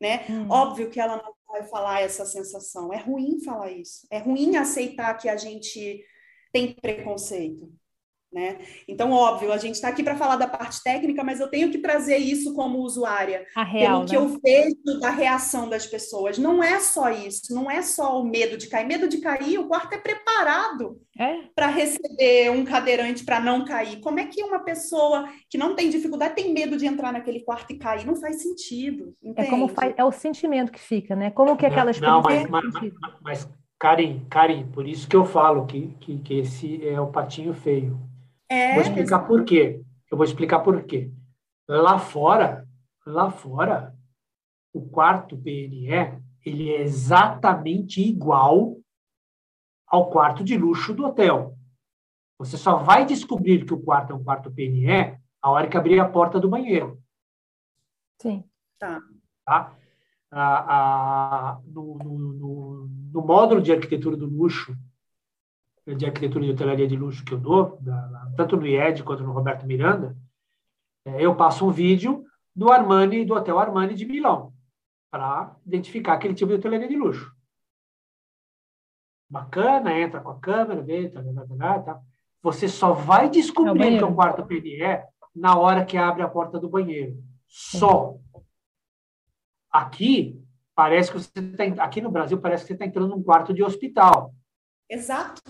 [0.00, 0.24] Né?
[0.30, 0.46] Hum.
[0.48, 2.92] Óbvio que ela não vai falar essa sensação.
[2.92, 4.06] É ruim falar isso.
[4.10, 6.04] É ruim aceitar que a gente
[6.52, 7.72] tem preconceito.
[8.30, 8.58] Né?
[8.86, 11.78] Então, óbvio, a gente está aqui para falar da parte técnica, mas eu tenho que
[11.78, 14.18] trazer isso como usuária, a real, pelo que né?
[14.18, 16.36] eu vejo da reação das pessoas.
[16.36, 18.86] Não é só isso, não é só o medo de cair.
[18.86, 21.38] Medo de cair, o quarto é preparado é?
[21.54, 23.98] para receber um cadeirante para não cair.
[24.00, 27.72] Como é que uma pessoa que não tem dificuldade tem medo de entrar naquele quarto
[27.72, 28.06] e cair?
[28.06, 29.14] Não faz sentido.
[29.22, 29.48] Entende?
[29.48, 31.30] É como faz, é o sentimento que fica, né?
[31.30, 32.14] Como que aquela experiência.
[32.14, 36.34] Não, mas, mas, mas, mas Karim, Karim, por isso que eu falo que, que, que
[36.40, 37.98] esse é o patinho feio
[38.48, 39.82] é, vou explicar por quê.
[40.10, 41.12] Eu vou explicar por quê.
[41.68, 42.66] Lá fora,
[43.04, 43.94] lá fora,
[44.72, 48.76] o quarto PNE ele é exatamente igual
[49.86, 51.56] ao quarto de luxo do hotel.
[52.38, 55.98] Você só vai descobrir que o quarto é um quarto PNE a hora que abrir
[56.00, 57.02] a porta do banheiro.
[58.20, 58.44] Sim.
[58.78, 59.00] Tá.
[59.44, 59.76] tá?
[60.30, 64.76] Ah, ah, no, no, no, no módulo de arquitetura do luxo
[65.94, 69.32] de arquitetura de hotelaria de luxo que eu dou, da, tanto no IED quanto no
[69.32, 70.16] Roberto Miranda,
[71.04, 72.24] é, eu passo um vídeo
[72.54, 74.52] do Armani, do Hotel Armani de Milão,
[75.10, 77.32] para identificar aquele tipo de hotelaria de luxo.
[79.30, 82.00] Bacana, entra com a câmera, vê, tá, tá, tá, tá.
[82.42, 86.28] Você só vai descobrir é que é um quarto PNE na hora que abre a
[86.28, 87.22] porta do banheiro.
[87.46, 88.16] Só.
[89.70, 90.40] Aqui,
[90.74, 91.84] parece que você está.
[91.84, 94.34] Aqui no Brasil, parece que você está entrando num quarto de hospital.
[94.88, 95.42] Exato.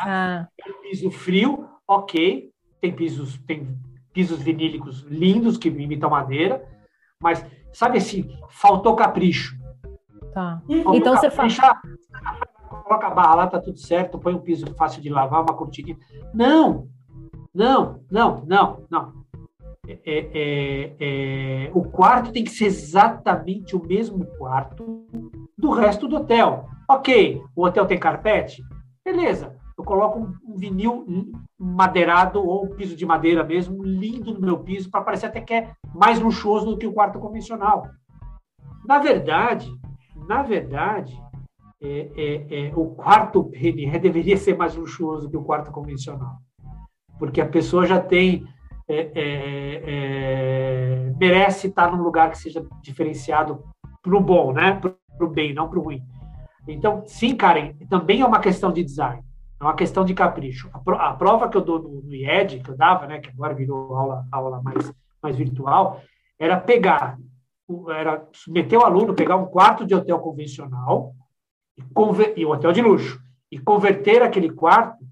[0.00, 0.48] Ah.
[0.82, 2.50] piso frio, ok.
[2.80, 3.78] Tem pisos, tem
[4.12, 6.64] pisos vinílicos lindos que imitam madeira,
[7.22, 9.56] mas sabe assim, faltou capricho.
[10.32, 10.62] Tá.
[10.66, 11.80] Faltou então capricho, você fala.
[12.84, 15.96] Coloca a barra lá, tá tudo certo, põe um piso fácil de lavar, uma cortina.
[16.32, 16.88] Não,
[17.54, 19.20] não, não, não, não.
[19.86, 25.06] É, é, é, é, o quarto tem que ser exatamente o mesmo quarto
[25.58, 26.68] do resto do hotel.
[26.88, 28.62] Ok, o hotel tem carpete?
[29.04, 31.06] Beleza eu coloco um, um vinil
[31.58, 35.54] madeirado ou um piso de madeira mesmo, lindo no meu piso, para parecer até que
[35.54, 37.86] é mais luxuoso do que o quarto convencional.
[38.86, 39.70] Na verdade,
[40.28, 41.18] na verdade,
[41.82, 46.36] é, é, é, o quarto PNE deveria ser mais luxuoso que o quarto convencional,
[47.18, 48.46] porque a pessoa já tem
[48.86, 53.64] é, é, é, merece estar num lugar que seja diferenciado
[54.02, 54.72] para o bom, né?
[54.72, 54.94] Para
[55.26, 56.02] o bem, não para o ruim.
[56.66, 59.22] Então, sim, Karen, também é uma questão de design.
[59.60, 60.70] É uma questão de capricho.
[60.72, 63.94] A, prova que eu dou no, no IED, que eu dava, né, que agora virou
[63.94, 64.90] aula, aula mais,
[65.22, 66.00] mais virtual,
[66.38, 67.18] era pegar,
[67.90, 71.14] era submeter o aluno, pegar um quarto de hotel convencional
[71.76, 73.20] e, conver, e hotel de luxo,
[73.52, 75.04] e converter aquele quarto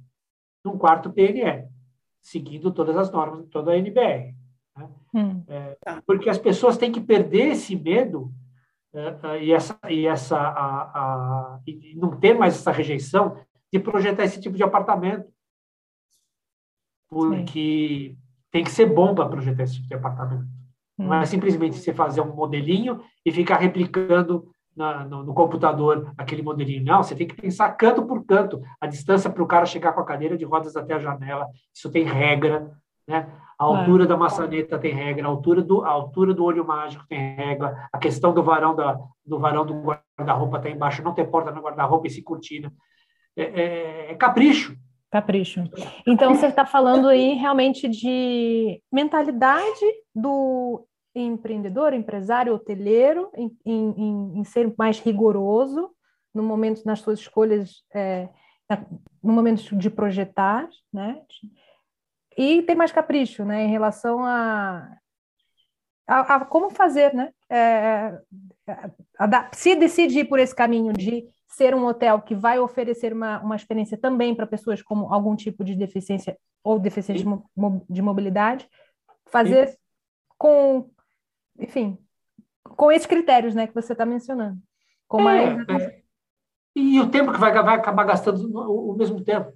[0.64, 1.68] num quarto PNE,
[2.22, 4.34] seguindo todas as normas, toda a NBR.
[4.74, 4.88] Né?
[5.14, 5.44] Hum.
[5.46, 8.32] É, porque as pessoas têm que perder esse medo
[8.94, 13.36] é, e essa e essa a, a, e não ter mais essa rejeição
[13.72, 15.26] de projetar esse tipo de apartamento.
[17.08, 18.18] Porque Sim.
[18.50, 20.46] tem que ser bom para projetar esse tipo de apartamento.
[20.98, 21.06] Hum.
[21.06, 21.26] Não é hum.
[21.26, 26.84] simplesmente você fazer um modelinho e ficar replicando na, no, no, computador aquele modelinho.
[26.84, 30.00] Não, você tem que pensar canto por canto, a distância para o cara chegar com
[30.00, 31.46] a cadeira de rodas até a janela.
[31.74, 32.70] Isso tem regra,
[33.06, 33.28] né?
[33.58, 34.06] A altura é.
[34.06, 37.98] da maçaneta tem regra, a altura do, a altura do olho mágico tem regra, a
[37.98, 42.06] questão do varão da, do varão do guarda-roupa está embaixo, não ter porta no guarda-roupa
[42.06, 42.72] e se cortina.
[43.38, 44.76] É, é, é capricho.
[45.10, 45.64] Capricho.
[46.06, 49.80] Então, você está falando aí realmente de mentalidade
[50.14, 55.90] do empreendedor, empresário, hoteleiro, em, em, em ser mais rigoroso
[56.34, 58.28] no momento nas suas escolhas, é,
[59.22, 61.22] no momento de projetar, né?
[62.36, 64.96] E ter mais capricho, né, em relação a,
[66.06, 67.32] a, a como fazer, né?
[67.50, 68.16] É,
[69.18, 73.40] a, se decide ir por esse caminho de ser um hotel que vai oferecer uma,
[73.40, 78.68] uma experiência também para pessoas com algum tipo de deficiência ou deficiência de, de, mobilidade,
[79.26, 79.76] fazer Sim.
[80.36, 80.90] com,
[81.58, 81.98] enfim,
[82.62, 84.58] com esses critérios, né, que você está mencionando.
[85.06, 85.56] Com é.
[85.70, 86.02] É.
[86.76, 89.52] E o tempo que vai, vai acabar gastando o, o mesmo tempo,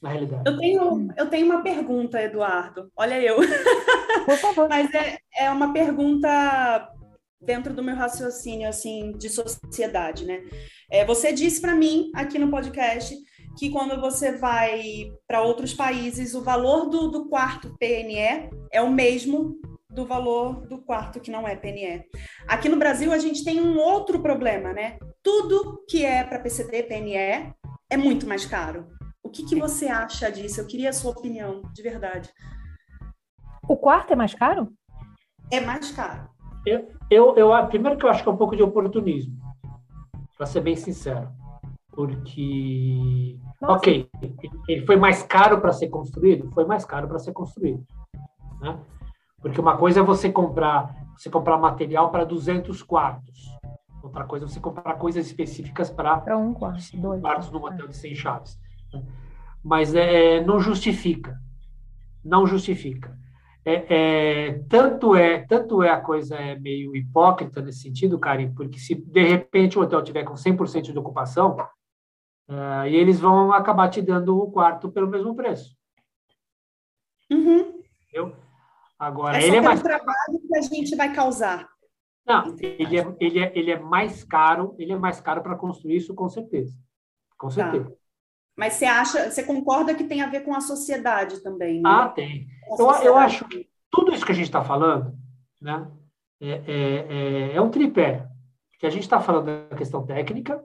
[0.00, 0.44] na realidade.
[0.46, 2.90] Eu tenho, eu tenho uma pergunta, Eduardo.
[2.96, 3.36] Olha eu.
[4.24, 4.68] Por favor.
[4.70, 6.94] Mas é, é uma pergunta
[7.40, 10.42] dentro do meu raciocínio assim de sociedade, né?
[10.90, 13.16] É, você disse para mim aqui no podcast
[13.58, 18.90] que quando você vai para outros países, o valor do, do quarto PNE é o
[18.90, 19.58] mesmo
[19.90, 22.04] do valor do quarto que não é PNE.
[22.46, 24.98] Aqui no Brasil a gente tem um outro problema, né?
[25.22, 27.52] Tudo que é para PCD PNE
[27.90, 28.86] é muito mais caro.
[29.22, 30.60] O que, que você acha disso?
[30.60, 32.30] Eu queria a sua opinião, de verdade.
[33.68, 34.72] O quarto é mais caro?
[35.50, 36.30] É mais caro.
[36.66, 39.34] Eu, eu, eu, primeiro que eu acho que é um pouco de oportunismo,
[40.36, 41.28] para ser bem sincero.
[41.90, 43.74] Porque, Nossa.
[43.74, 44.08] ok,
[44.68, 46.50] ele foi mais caro para ser construído?
[46.52, 47.84] Foi mais caro para ser construído.
[48.60, 48.78] Né?
[49.40, 53.48] Porque uma coisa é você comprar, você comprar material para 200 quartos.
[54.02, 57.96] Outra coisa é você comprar coisas específicas para um quarto, dois quartos num hotel de
[57.96, 58.60] 100 chaves.
[58.92, 59.02] Né?
[59.64, 61.36] Mas é, não justifica.
[62.24, 63.16] Não justifica.
[63.64, 68.78] É, é, tanto é tanto é a coisa é meio hipócrita nesse sentido, Karim, porque
[68.78, 71.56] se de repente o hotel tiver com 100% de ocupação,
[72.48, 75.76] uh, e eles vão acabar te dando o quarto pelo mesmo preço.
[77.30, 77.82] Uhum.
[78.02, 78.34] Entendeu?
[78.98, 81.68] Agora, é ele é mais trabalho que a gente vai causar.
[82.26, 85.96] Não, ele é, ele, é, ele é mais caro, ele é mais caro para construir
[85.96, 86.76] isso, com certeza.
[87.38, 87.54] Com tá.
[87.54, 87.90] certeza.
[87.90, 87.96] Tá.
[88.58, 91.80] Mas você acha, você concorda que tem a ver com a sociedade também?
[91.80, 91.88] Né?
[91.88, 92.48] Ah, tem.
[92.76, 95.16] Eu, eu acho que tudo isso que a gente está falando,
[95.62, 95.86] né,
[96.40, 98.26] é, é, é, é, um tripé.
[98.80, 100.60] Que a gente está falando da questão técnica,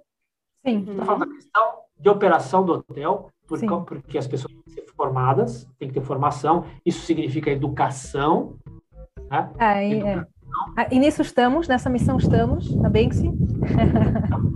[0.65, 0.85] Sim.
[0.89, 4.93] está falando da questão de operação do hotel, porque, porque as pessoas têm que ser
[4.95, 6.65] formadas, têm que ter formação.
[6.83, 8.57] Isso significa educação.
[9.29, 9.51] Né?
[9.59, 10.27] Ah, educação.
[10.77, 10.87] É.
[10.95, 13.31] E nisso estamos, nessa missão estamos, na Banksy.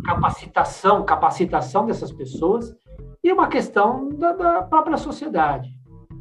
[0.05, 2.75] capacitação, capacitação dessas pessoas
[3.27, 5.69] e uma questão da, da própria sociedade,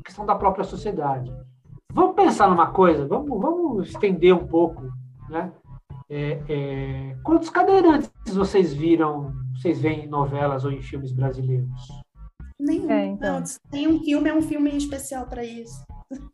[0.05, 1.33] questão da própria sociedade.
[1.93, 4.83] Vamos pensar numa coisa, vamos, vamos estender um pouco,
[5.31, 5.53] né?
[6.11, 11.89] É, é, quantos cadeirantes vocês viram, vocês veem em novelas ou em filmes brasileiros?
[12.59, 12.91] Nenhum.
[12.91, 13.41] É, então.
[13.41, 15.85] Não, tem um filme, é um filme especial para isso.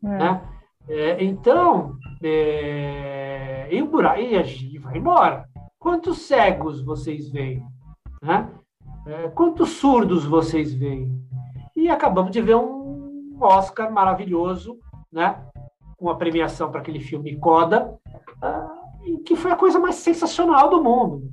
[0.05, 0.09] É.
[0.09, 0.43] Né?
[0.89, 5.47] É, então, é, e o buraco, e a gente vai embora.
[5.79, 7.63] Quantos cegos vocês veem?
[8.23, 8.49] Né?
[9.07, 11.11] É, quantos surdos vocês veem?
[11.75, 14.79] E acabamos de ver um Oscar maravilhoso,
[15.11, 15.45] né?
[15.97, 17.99] Com a premiação para aquele filme Coda,
[18.43, 21.33] uh, que foi a coisa mais sensacional do mundo,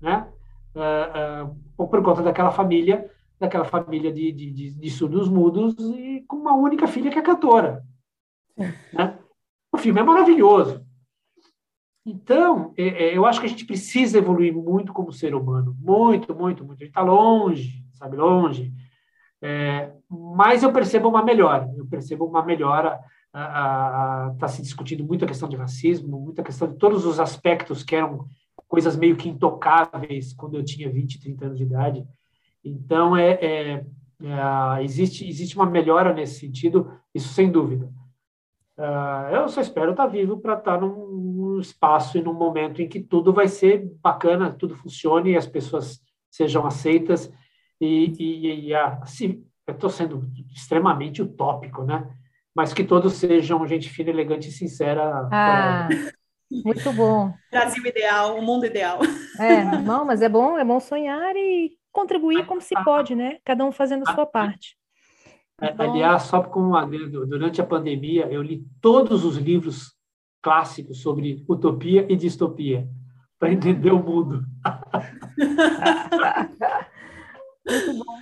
[0.00, 0.26] né?
[0.74, 1.46] Uh,
[1.78, 6.36] uh, por conta daquela família, daquela família de, de, de, de surdos mudos e com
[6.36, 7.84] uma única filha que é cantora.
[8.56, 9.18] Né?
[9.72, 10.83] O filme é maravilhoso.
[12.06, 16.34] Então, é, é, eu acho que a gente precisa evoluir muito como ser humano, muito,
[16.34, 16.82] muito, muito.
[16.82, 18.72] A gente está longe, sabe, longe.
[19.40, 23.00] É, mas eu percebo uma melhora, eu percebo uma melhora.
[24.34, 27.96] Está se discutindo muito a questão de racismo, muita questão de todos os aspectos que
[27.96, 28.26] eram
[28.68, 32.06] coisas meio que intocáveis quando eu tinha 20, 30 anos de idade.
[32.64, 33.86] Então, é, é,
[34.22, 37.90] é existe, existe uma melhora nesse sentido, isso sem dúvida.
[38.76, 42.88] Uh, eu só espero estar vivo para estar num, num, espaço e num momento em
[42.88, 47.32] que tudo vai ser bacana, tudo funcione e as pessoas sejam aceitas.
[47.80, 50.22] E, e, e assim, eu estou sendo
[50.54, 52.08] extremamente utópico, né?
[52.54, 55.28] Mas que todos sejam gente fina, elegante e sincera.
[55.32, 55.88] Ah,
[56.64, 57.32] muito bom.
[57.50, 59.00] Brasil ideal, o mundo ideal.
[59.38, 63.38] É, não, mas é bom, é bom sonhar e contribuir como se pode, né?
[63.44, 64.76] Cada um fazendo a sua parte.
[65.60, 65.92] Então...
[65.92, 69.94] Aliás, só com um adendo, durante a pandemia, eu li todos os livros
[70.44, 72.86] clássicos sobre utopia e distopia,
[73.38, 74.44] para entender o mundo.
[77.66, 78.18] Muito bom.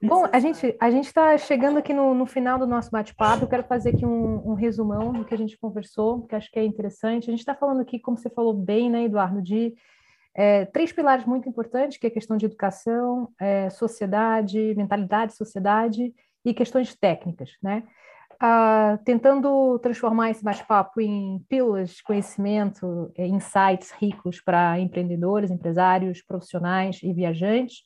[0.00, 3.44] Bom, a gente a gente está chegando aqui no, no, final do nosso bate-papo.
[3.44, 6.58] Eu quero fazer aqui um, um, resumão do que a gente conversou, que acho que
[6.58, 7.28] é interessante.
[7.28, 9.74] A gente está falando aqui, como você falou bem, né, Eduardo, de
[10.34, 16.14] é, três pilares muito importantes, que é a questão de educação, é, sociedade, mentalidade, sociedade
[16.44, 17.82] e questões técnicas, né?
[18.40, 26.22] Ah, tentando transformar esse bate-papo em pílulas de conhecimento, é, insights ricos para empreendedores, empresários,
[26.22, 27.82] profissionais e viajantes.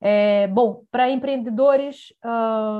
[0.00, 2.12] É, bom, para empreendedores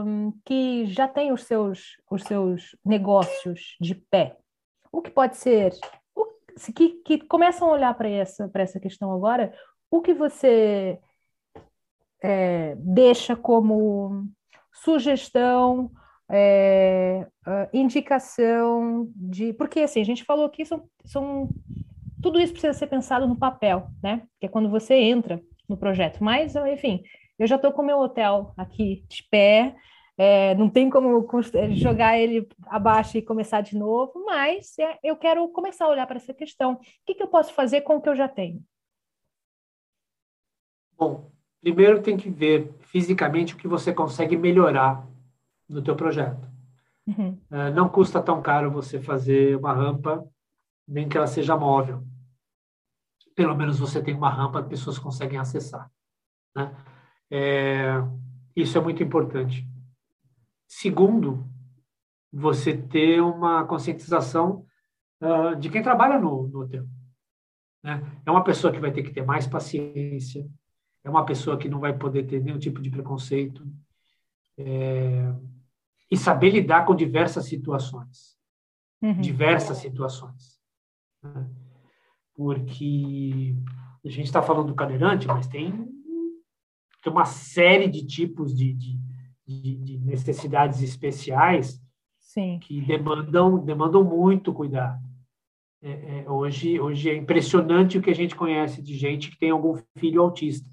[0.04, 4.36] um, que já têm os seus, os seus negócios de pé,
[4.90, 5.72] o que pode ser
[6.74, 9.54] que, que começam a olhar para essa, essa questão agora,
[9.90, 10.98] o que você
[12.22, 14.26] é, deixa como
[14.72, 15.90] sugestão,
[16.30, 17.26] é,
[17.72, 19.52] indicação de.
[19.52, 21.48] Porque assim, a gente falou aqui, são, são.
[22.22, 24.22] Tudo isso precisa ser pensado no papel, né?
[24.40, 26.22] Que é quando você entra no projeto.
[26.22, 27.02] Mas, enfim,
[27.38, 29.76] eu já estou com o meu hotel aqui de pé,
[30.16, 31.26] é, não tem como
[31.72, 36.16] jogar ele abaixo e começar de novo, mas é, eu quero começar a olhar para
[36.16, 36.74] essa questão.
[36.74, 38.62] O que, que eu posso fazer com o que eu já tenho?
[40.96, 45.04] Bom, primeiro tem que ver fisicamente o que você consegue melhorar
[45.68, 46.48] no teu projeto.
[47.06, 47.38] Uhum.
[47.50, 50.26] É, não custa tão caro você fazer uma rampa,
[50.86, 52.02] nem que ela seja móvel.
[53.34, 55.90] Pelo menos você tem uma rampa que pessoas conseguem acessar.
[56.54, 56.74] Né?
[57.30, 57.94] É,
[58.54, 59.68] isso é muito importante.
[60.66, 61.44] Segundo,
[62.32, 64.66] você ter uma conscientização
[65.20, 66.86] uh, de quem trabalha no, no hotel.
[67.82, 68.02] Né?
[68.24, 70.48] É uma pessoa que vai ter que ter mais paciência,
[71.02, 73.66] é uma pessoa que não vai poder ter nenhum tipo de preconceito,
[74.56, 75.32] é,
[76.14, 78.36] e saber lidar com diversas situações.
[79.02, 79.20] Uhum.
[79.20, 80.60] Diversas situações.
[81.22, 81.48] Né?
[82.34, 83.56] Porque
[84.04, 85.70] a gente está falando do cadeirante, mas tem,
[87.02, 88.98] tem uma série de tipos de, de
[89.46, 91.80] de, de necessidades especiais
[92.18, 92.58] Sim.
[92.60, 95.02] que demandam demandam muito cuidado.
[95.82, 99.50] É, é, hoje hoje é impressionante o que a gente conhece de gente que tem
[99.50, 100.68] algum filho autista.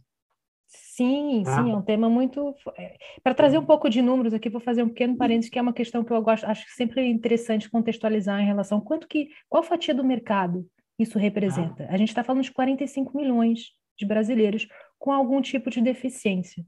[1.02, 1.64] Sim, ah.
[1.64, 2.56] sim, é um tema muito.
[2.78, 5.62] É, Para trazer um pouco de números aqui, vou fazer um pequeno parênteses, que é
[5.62, 9.64] uma questão que eu gosto, acho sempre interessante contextualizar em relação a quanto que, qual
[9.64, 10.66] fatia do mercado
[10.98, 11.86] isso representa.
[11.90, 11.94] Ah.
[11.94, 14.68] A gente está falando de 45 milhões de brasileiros
[15.00, 16.64] com algum tipo de deficiência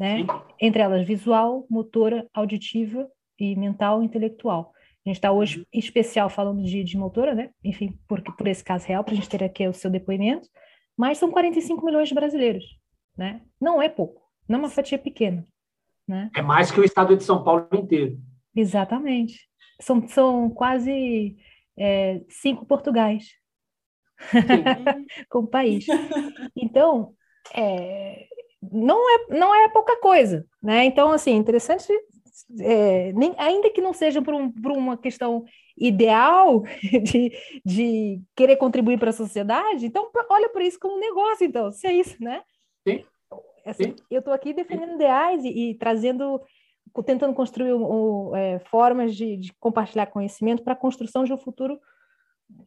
[0.00, 0.24] né?
[0.58, 3.06] Entre elas visual, motora, auditiva
[3.38, 4.72] e mental, intelectual.
[5.04, 5.64] A gente está hoje, uhum.
[5.74, 7.50] em especial, falando de, de motora, né?
[7.62, 10.48] Enfim, por, por esse caso real, para a gente ter aqui o seu depoimento.
[10.96, 12.64] Mas são 45 milhões de brasileiros,
[13.20, 13.42] né?
[13.60, 15.46] Não é pouco, não é uma fatia pequena,
[16.08, 16.30] né?
[16.34, 18.18] É mais que o estado de São Paulo inteiro.
[18.56, 19.46] Exatamente.
[19.78, 21.36] São, são quase
[21.78, 23.28] é, cinco Portugais
[25.28, 25.84] como país.
[26.56, 27.12] Então,
[27.54, 28.26] é,
[28.62, 30.86] não é, não é pouca coisa, né?
[30.86, 31.92] Então, assim, interessante,
[32.58, 35.44] é, nem, ainda que não seja por, um, por uma questão
[35.76, 36.62] ideal
[37.04, 37.32] de,
[37.66, 41.86] de querer contribuir para a sociedade, então olha por isso como um negócio, então, se
[41.86, 42.42] é isso, né?
[42.88, 43.04] Sim.
[43.64, 43.96] Assim, Sim.
[44.10, 46.40] Eu estou aqui defendendo ideais e, e, trazendo,
[47.04, 51.78] tentando construir um, é, formas de, de compartilhar conhecimento para a construção de um futuro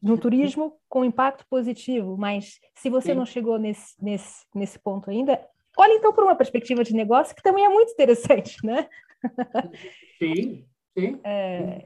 [0.02, 3.18] no turismo com impacto positivo, mas se você Sim.
[3.18, 5.38] não chegou nesse, nesse, nesse ponto ainda,
[5.78, 8.88] Olha então por uma perspectiva de negócio que também é muito interessante, né?
[10.20, 10.66] Sim,
[10.98, 11.20] sim.
[11.24, 11.86] É,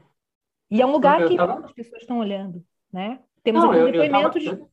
[0.70, 1.64] e é um lugar que tava...
[1.64, 3.20] as pessoas estão olhando, né?
[3.42, 4.56] Temos Não, um depoimento tava...
[4.56, 4.64] de...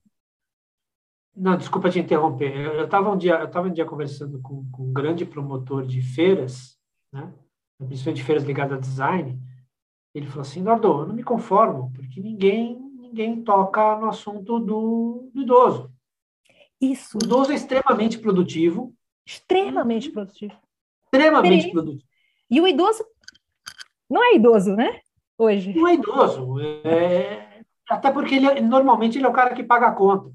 [1.36, 2.55] Não, desculpa te interromper.
[2.55, 6.01] Eu estava um dia, eu estava um dia conversando com, com, um grande promotor de
[6.01, 6.77] feiras,
[7.11, 7.33] né?
[7.77, 9.39] Principalmente feiras ligadas a design.
[10.13, 15.29] Ele falou assim, Eduardo, eu não me conformo, porque ninguém ninguém toca no assunto do,
[15.33, 15.91] do idoso.
[16.81, 17.17] Isso.
[17.17, 18.93] O idoso é extremamente produtivo,
[19.25, 20.53] Extremamente produtivo.
[21.05, 22.07] Extremamente produtivo.
[22.49, 23.03] E o idoso
[24.09, 24.99] não é idoso, né?
[25.38, 25.73] Hoje.
[25.73, 26.59] Não é idoso.
[26.83, 27.61] É...
[27.89, 30.31] Até porque ele, normalmente ele é o cara que paga a conta.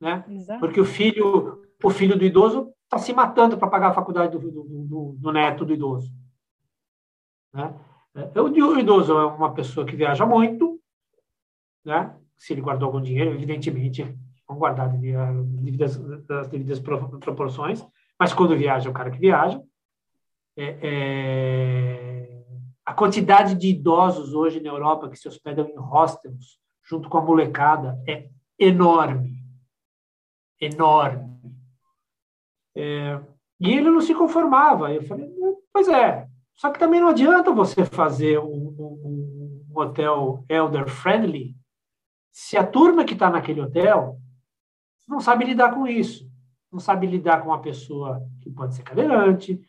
[0.00, 0.24] Né?
[0.28, 0.60] Exato.
[0.60, 4.50] Porque o filho, o filho do idoso está se matando para pagar a faculdade do,
[4.50, 6.12] do, do, do, neto do idoso.
[7.52, 7.74] Né?
[8.34, 10.80] O idoso é uma pessoa que viaja muito,
[11.84, 12.16] né?
[12.36, 14.02] se ele guardou algum dinheiro, evidentemente
[14.48, 17.86] vão guardar devidas, as devidas proporções,
[18.18, 19.62] mas quando viaja, é o cara que viaja.
[20.56, 22.42] É, é,
[22.84, 27.22] a quantidade de idosos hoje na Europa que se hospedam em hostels, junto com a
[27.22, 28.28] molecada, é
[28.58, 29.39] enorme.
[30.60, 31.30] Enorme.
[32.76, 33.20] É,
[33.58, 34.92] e ele não se conformava.
[34.92, 35.28] Eu falei,
[35.72, 41.56] pois é, só que também não adianta você fazer um, um, um hotel elder friendly
[42.32, 44.18] se a turma que está naquele hotel
[45.08, 46.30] não sabe lidar com isso.
[46.72, 49.60] Não sabe lidar com uma pessoa que pode ser cadeirante,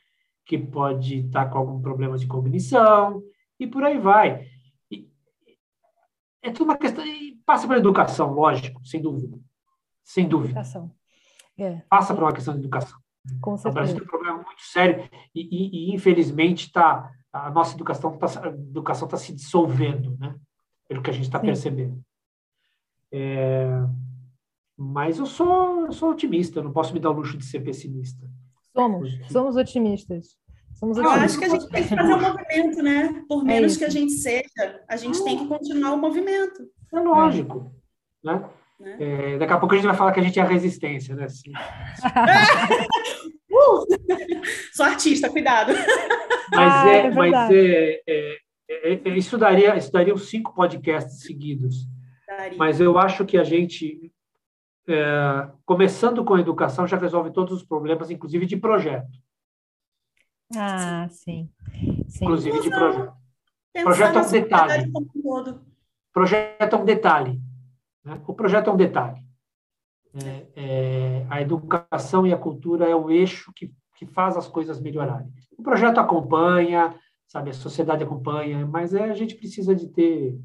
[0.45, 3.23] que pode estar com algum problema de cognição,
[3.59, 4.47] e por aí vai.
[4.91, 5.09] E
[6.43, 7.05] é tudo uma questão.
[7.05, 9.39] E passa pela educação, lógico, sem dúvida.
[10.03, 10.51] Sem dúvida.
[10.51, 10.91] Educação.
[11.57, 11.81] É.
[11.89, 12.99] Passa por uma questão de educação.
[13.39, 13.93] Com O Brasil certeza.
[13.95, 19.07] tem um problema muito sério e, e- e, infelizmente, tá, a nossa educação está educação
[19.07, 20.35] tá se dissolvendo, né?
[20.87, 22.01] Pelo que a gente está percebendo.
[23.11, 23.67] É,
[24.77, 27.59] mas eu sou, eu sou otimista, eu não posso me dar o luxo de ser
[27.59, 28.27] pessimista.
[28.75, 30.37] Somos, somos otimistas.
[30.73, 31.31] Somos Eu otimistas.
[31.31, 33.25] acho que a gente tem que fazer um movimento, né?
[33.27, 33.79] Por menos isso.
[33.79, 36.67] que a gente seja, a gente tem que continuar o movimento.
[36.93, 37.75] É lógico,
[38.23, 38.49] né?
[38.81, 38.97] Né?
[38.99, 41.25] É, daqui a pouco a gente vai falar que a gente é a resistência, né?
[41.25, 41.51] Assim,
[44.73, 45.71] Sou artista, cuidado.
[46.51, 48.37] Mas, Ah, é, é mas é, é,
[48.69, 51.87] é, é, isso, daria, isso daria uns cinco podcasts seguidos.
[52.27, 52.57] Daria.
[52.57, 54.11] Mas eu acho que a gente,
[54.87, 59.19] é, começando com a educação, já resolve todos os problemas, inclusive de projeto.
[60.55, 61.49] Ah, sim.
[62.07, 62.25] Sim.
[62.25, 63.13] Inclusive de projeto.
[63.83, 64.91] Projeto é um detalhe.
[65.15, 65.59] um.
[66.11, 67.41] Projeto é um detalhe.
[68.03, 68.21] Né?
[68.27, 69.21] O projeto é um detalhe.
[70.13, 74.79] É, é, a educação e a cultura é o eixo que, que faz as coisas
[74.79, 75.31] melhorarem.
[75.57, 76.93] O projeto acompanha,
[77.27, 80.37] sabe, a sociedade acompanha, mas é, a gente precisa de ter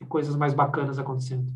[0.00, 1.46] de coisas mais bacanas acontecendo.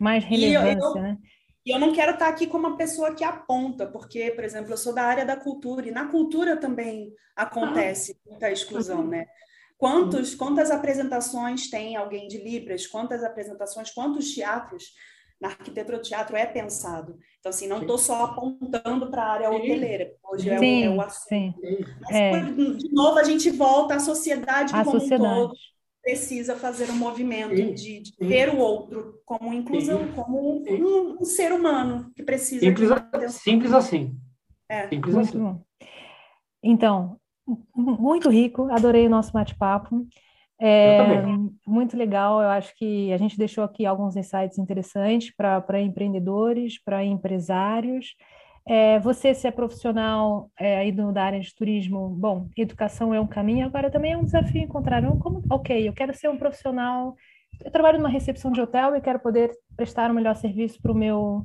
[0.00, 1.18] Mais E eu- relevância, eu- né?
[1.66, 4.76] E eu não quero estar aqui como uma pessoa que aponta, porque, por exemplo, eu
[4.76, 9.26] sou da área da cultura, e na cultura também acontece muita exclusão, né?
[9.78, 12.86] Quantos, quantas apresentações tem alguém de Libras?
[12.86, 14.92] Quantas apresentações, quantos teatros?
[15.40, 17.16] Na arquitetura do teatro é pensado.
[17.38, 21.00] Então, assim, não estou só apontando para a área hoteleira, hoje é o, é o
[21.00, 21.28] assunto.
[21.28, 21.54] sim.
[22.00, 22.40] Mas, É.
[22.40, 25.34] de novo, a gente volta à sociedade A como um sociedade.
[25.34, 25.54] todo
[26.02, 31.18] precisa fazer um movimento Sim, de, de ver o outro como inclusão, Sim, como um,
[31.20, 32.90] um ser humano que precisa Simples,
[33.32, 34.16] simples assim.
[34.68, 34.88] É.
[34.88, 35.38] Simples Muito assim.
[35.38, 35.62] bom.
[36.62, 37.20] Então,
[37.74, 40.06] muito rico, adorei o nosso bate-papo.
[40.60, 41.22] É,
[41.66, 47.04] muito legal, eu acho que a gente deixou aqui alguns insights interessantes para empreendedores, para
[47.04, 48.16] empresários.
[48.66, 53.20] É, você, se é profissional é, aí do- da área de turismo, bom, educação é
[53.20, 56.36] um caminho, agora também é um desafio encontrar um, como, ok, eu quero ser um
[56.36, 57.14] profissional,
[57.64, 60.94] eu trabalho numa recepção de hotel e quero poder prestar um melhor serviço para o
[60.94, 61.44] meu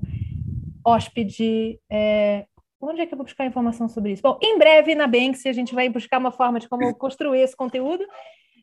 [0.85, 2.45] hóspede, é,
[2.85, 4.21] Onde é que eu vou buscar informação sobre isso?
[4.21, 7.55] Bom, em breve na Banksy a gente vai buscar uma forma de como construir esse
[7.55, 8.05] conteúdo.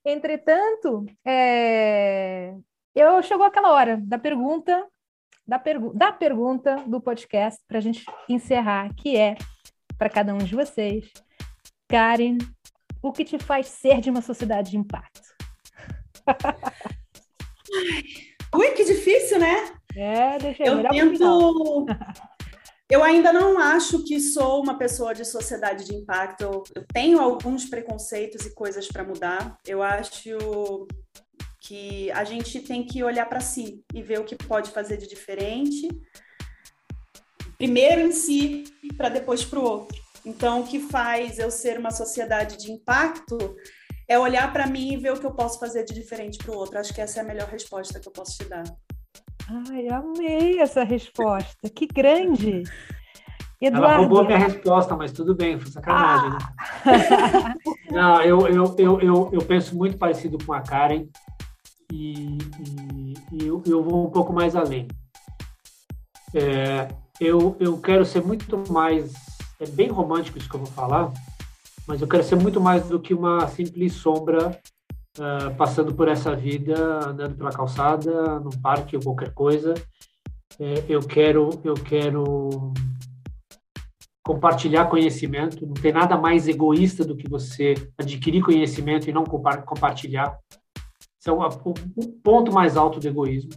[0.05, 2.55] Entretanto, é,
[2.95, 4.87] eu chegou aquela hora da pergunta,
[5.47, 9.37] da, pergu da pergunta do podcast para a gente encerrar, que é
[9.97, 11.11] para cada um de vocês,
[11.89, 12.37] Karen,
[13.03, 15.31] o que te faz ser de uma sociedade de impacto?
[18.55, 19.73] Ui, que difícil, né?
[19.97, 21.87] É, deixa eu, Eu tento.
[22.91, 26.43] Eu ainda não acho que sou uma pessoa de sociedade de impacto.
[26.43, 29.57] Eu, tenho alguns preconceitos e coisas para mudar.
[29.65, 30.89] Eu acho
[31.61, 35.07] que a gente tem que olhar para si e ver o que pode fazer de
[35.07, 35.89] diferente.
[37.57, 38.65] Primeiro em si,
[38.97, 39.97] para depois para o outro.
[40.25, 43.39] Então, o que faz eu ser uma sociedade de impacto
[44.09, 46.57] é olhar para mim e ver o que eu posso fazer de diferente para o
[46.57, 46.77] outro.
[46.77, 48.65] Acho que essa é a melhor resposta que eu posso te dar.
[49.53, 51.69] Ai, amei essa resposta.
[51.69, 52.63] Que grande.
[53.61, 56.31] Ela Eduardo, roubou a minha resposta, mas tudo bem, foi sacanagem.
[56.31, 57.55] né?
[57.91, 61.07] Não, eu, eu, eu, eu, eu penso muito parecido com a Karen
[61.93, 64.87] e, e, e eu, eu vou um pouco mais além.
[66.33, 66.89] É,
[67.21, 69.13] eu, eu quero ser muito mais.
[69.59, 71.13] É bem romântico isso que eu vou falar,
[71.87, 74.59] mas eu quero ser muito mais do que uma simples sombra
[75.19, 76.75] ah, passando por essa vida,
[77.09, 79.75] andando pela calçada, num parque ou qualquer coisa.
[80.59, 82.73] É, eu quero, eu quero
[84.25, 85.67] compartilhar conhecimento.
[85.67, 90.39] Não tem nada mais egoísta do que você adquirir conhecimento e não compa- compartilhar.
[91.19, 93.51] Esse é o, o- o ponto mais alto do egoísmo.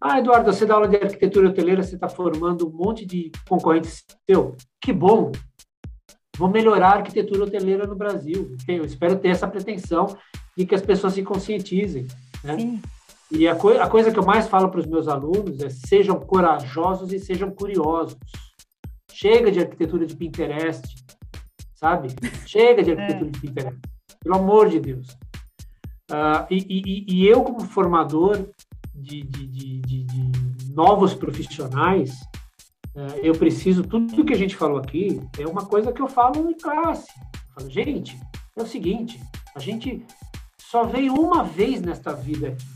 [0.00, 4.04] Ah, Eduardo, você dá aula de arquitetura hoteleira, você está formando um monte de concorrentes
[4.30, 4.56] seu.
[4.80, 5.32] Que bom!
[6.38, 8.56] Vou melhorar a arquitetura hoteleira no Brasil.
[8.68, 10.16] Eu espero ter essa pretensão
[10.56, 12.06] e que as pessoas se conscientizem.
[12.44, 12.56] Né?
[12.56, 12.82] Sim,
[13.30, 16.18] E a, coi- a coisa que eu mais falo para os meus alunos é sejam
[16.20, 18.16] corajosos e sejam curiosos.
[19.12, 20.84] Chega de arquitetura de Pinterest,
[21.74, 22.08] sabe?
[22.46, 23.78] Chega de arquitetura de Pinterest.
[24.22, 25.08] Pelo amor de Deus.
[26.10, 28.48] Ah, e, e- e eu, como formador
[28.94, 32.12] de, de- de- de- de novos profissionais,
[33.22, 36.56] eu preciso, tudo que a gente falou aqui é uma coisa que eu falo em
[36.56, 37.08] classe.
[37.16, 38.18] Eu falo, gente,
[38.56, 39.20] é o seguinte,
[39.54, 40.04] a gente
[40.58, 42.66] só veio uma vez nesta vida aqui.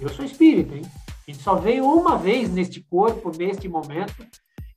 [0.00, 0.82] Eu sou espírita, hein?
[1.06, 4.26] A gente só veio uma vez neste corpo, neste momento.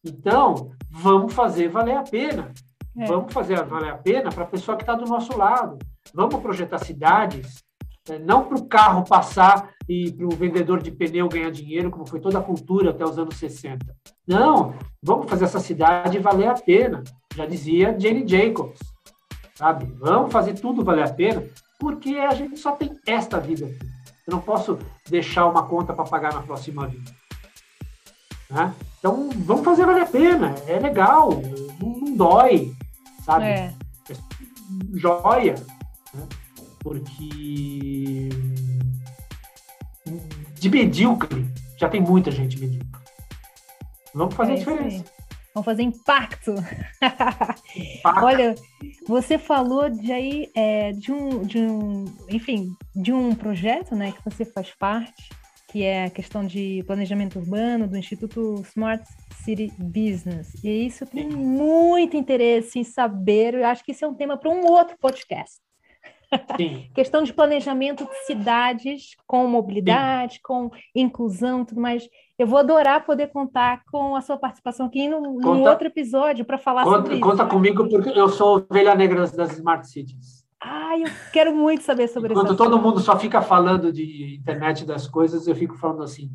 [0.03, 2.53] Então, vamos fazer valer a pena.
[2.97, 3.05] É.
[3.05, 5.77] Vamos fazer valer a pena para a pessoa que está do nosso lado.
[6.13, 7.63] Vamos projetar cidades
[8.07, 12.07] é, não para o carro passar e para o vendedor de pneu ganhar dinheiro, como
[12.07, 13.85] foi toda a cultura até os anos 60.
[14.27, 17.03] Não, vamos fazer essa cidade valer a pena,
[17.35, 18.79] já dizia Jane Jacobs,
[19.55, 19.85] sabe?
[19.99, 21.43] Vamos fazer tudo valer a pena,
[21.79, 23.95] porque a gente só tem esta vida aqui.
[24.27, 27.11] Eu não posso deixar uma conta para pagar na próxima vida.
[28.49, 28.73] Né?
[28.97, 31.29] Então, vamos fazer valer a pena, é legal,
[31.79, 32.73] não, não dói,
[33.23, 33.45] sabe?
[33.45, 33.73] É.
[34.09, 34.15] é
[34.93, 35.55] joia
[36.85, 38.29] porque
[40.65, 41.45] de medíocre
[41.77, 42.89] já tem muita gente medíocre.
[44.15, 45.05] Vamos fazer é diferença.
[45.53, 46.55] Vamos fazer impacto.
[47.77, 48.25] impacto.
[48.25, 48.55] Olha,
[49.07, 54.25] você falou de aí é, de um, de um, enfim, de um projeto, né, que
[54.25, 55.29] você faz parte,
[55.71, 59.05] que é a questão de planejamento urbano do Instituto Smart
[59.43, 60.51] City Business.
[60.63, 63.53] E isso tem muito interesse em saber.
[63.53, 65.59] Eu acho que isso é um tema para um outro podcast.
[66.93, 70.39] questão de planejamento de cidades com mobilidade, Sim.
[70.43, 72.07] com inclusão e tudo mais.
[72.37, 76.43] Eu vou adorar poder contar com a sua participação aqui num, conta, num outro episódio
[76.43, 77.23] para falar conta, sobre isso.
[77.23, 80.45] Conta comigo, porque eu sou ovelha negra das Smart Cities.
[80.61, 82.41] Ah, eu quero muito saber sobre isso.
[82.41, 86.31] Quando todo mundo só fica falando de internet das coisas, eu fico falando assim,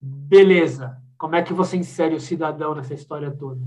[0.00, 3.60] beleza, como é que você insere o cidadão nessa história toda?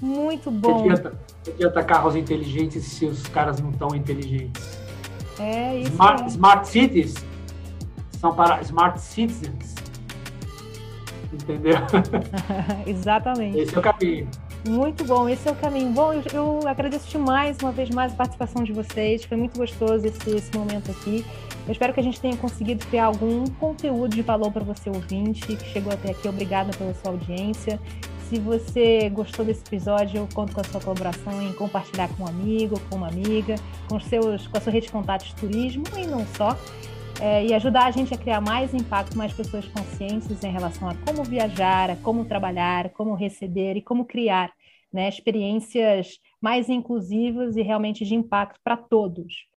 [0.00, 0.80] Muito bom.
[0.80, 4.79] Adianta, que adianta carros inteligentes se os caras não estão inteligentes?
[5.40, 5.92] É isso.
[5.92, 7.14] Smart, smart cities
[8.20, 9.74] são para smart citizens.
[11.32, 11.76] Entendeu?
[12.86, 13.58] Exatamente.
[13.58, 14.28] Esse é o caminho.
[14.68, 15.90] Muito bom, esse é o caminho.
[15.90, 19.24] Bom, eu, eu agradeço demais, uma vez mais, a participação de vocês.
[19.24, 21.24] Foi muito gostoso esse, esse momento aqui.
[21.66, 25.56] Eu espero que a gente tenha conseguido criar algum conteúdo de valor para você ouvinte
[25.56, 26.28] que chegou até aqui.
[26.28, 27.80] Obrigada pela sua audiência.
[28.30, 32.28] Se você gostou desse episódio, eu conto com a sua colaboração em compartilhar com um
[32.28, 33.56] amigo, com uma amiga,
[33.88, 36.56] com, seus, com a sua rede de contatos de turismo e não só.
[37.20, 40.94] É, e ajudar a gente a criar mais impacto, mais pessoas conscientes em relação a
[41.04, 44.52] como viajar, a como trabalhar, como receber e como criar
[44.92, 49.49] né, experiências mais inclusivas e realmente de impacto para todos.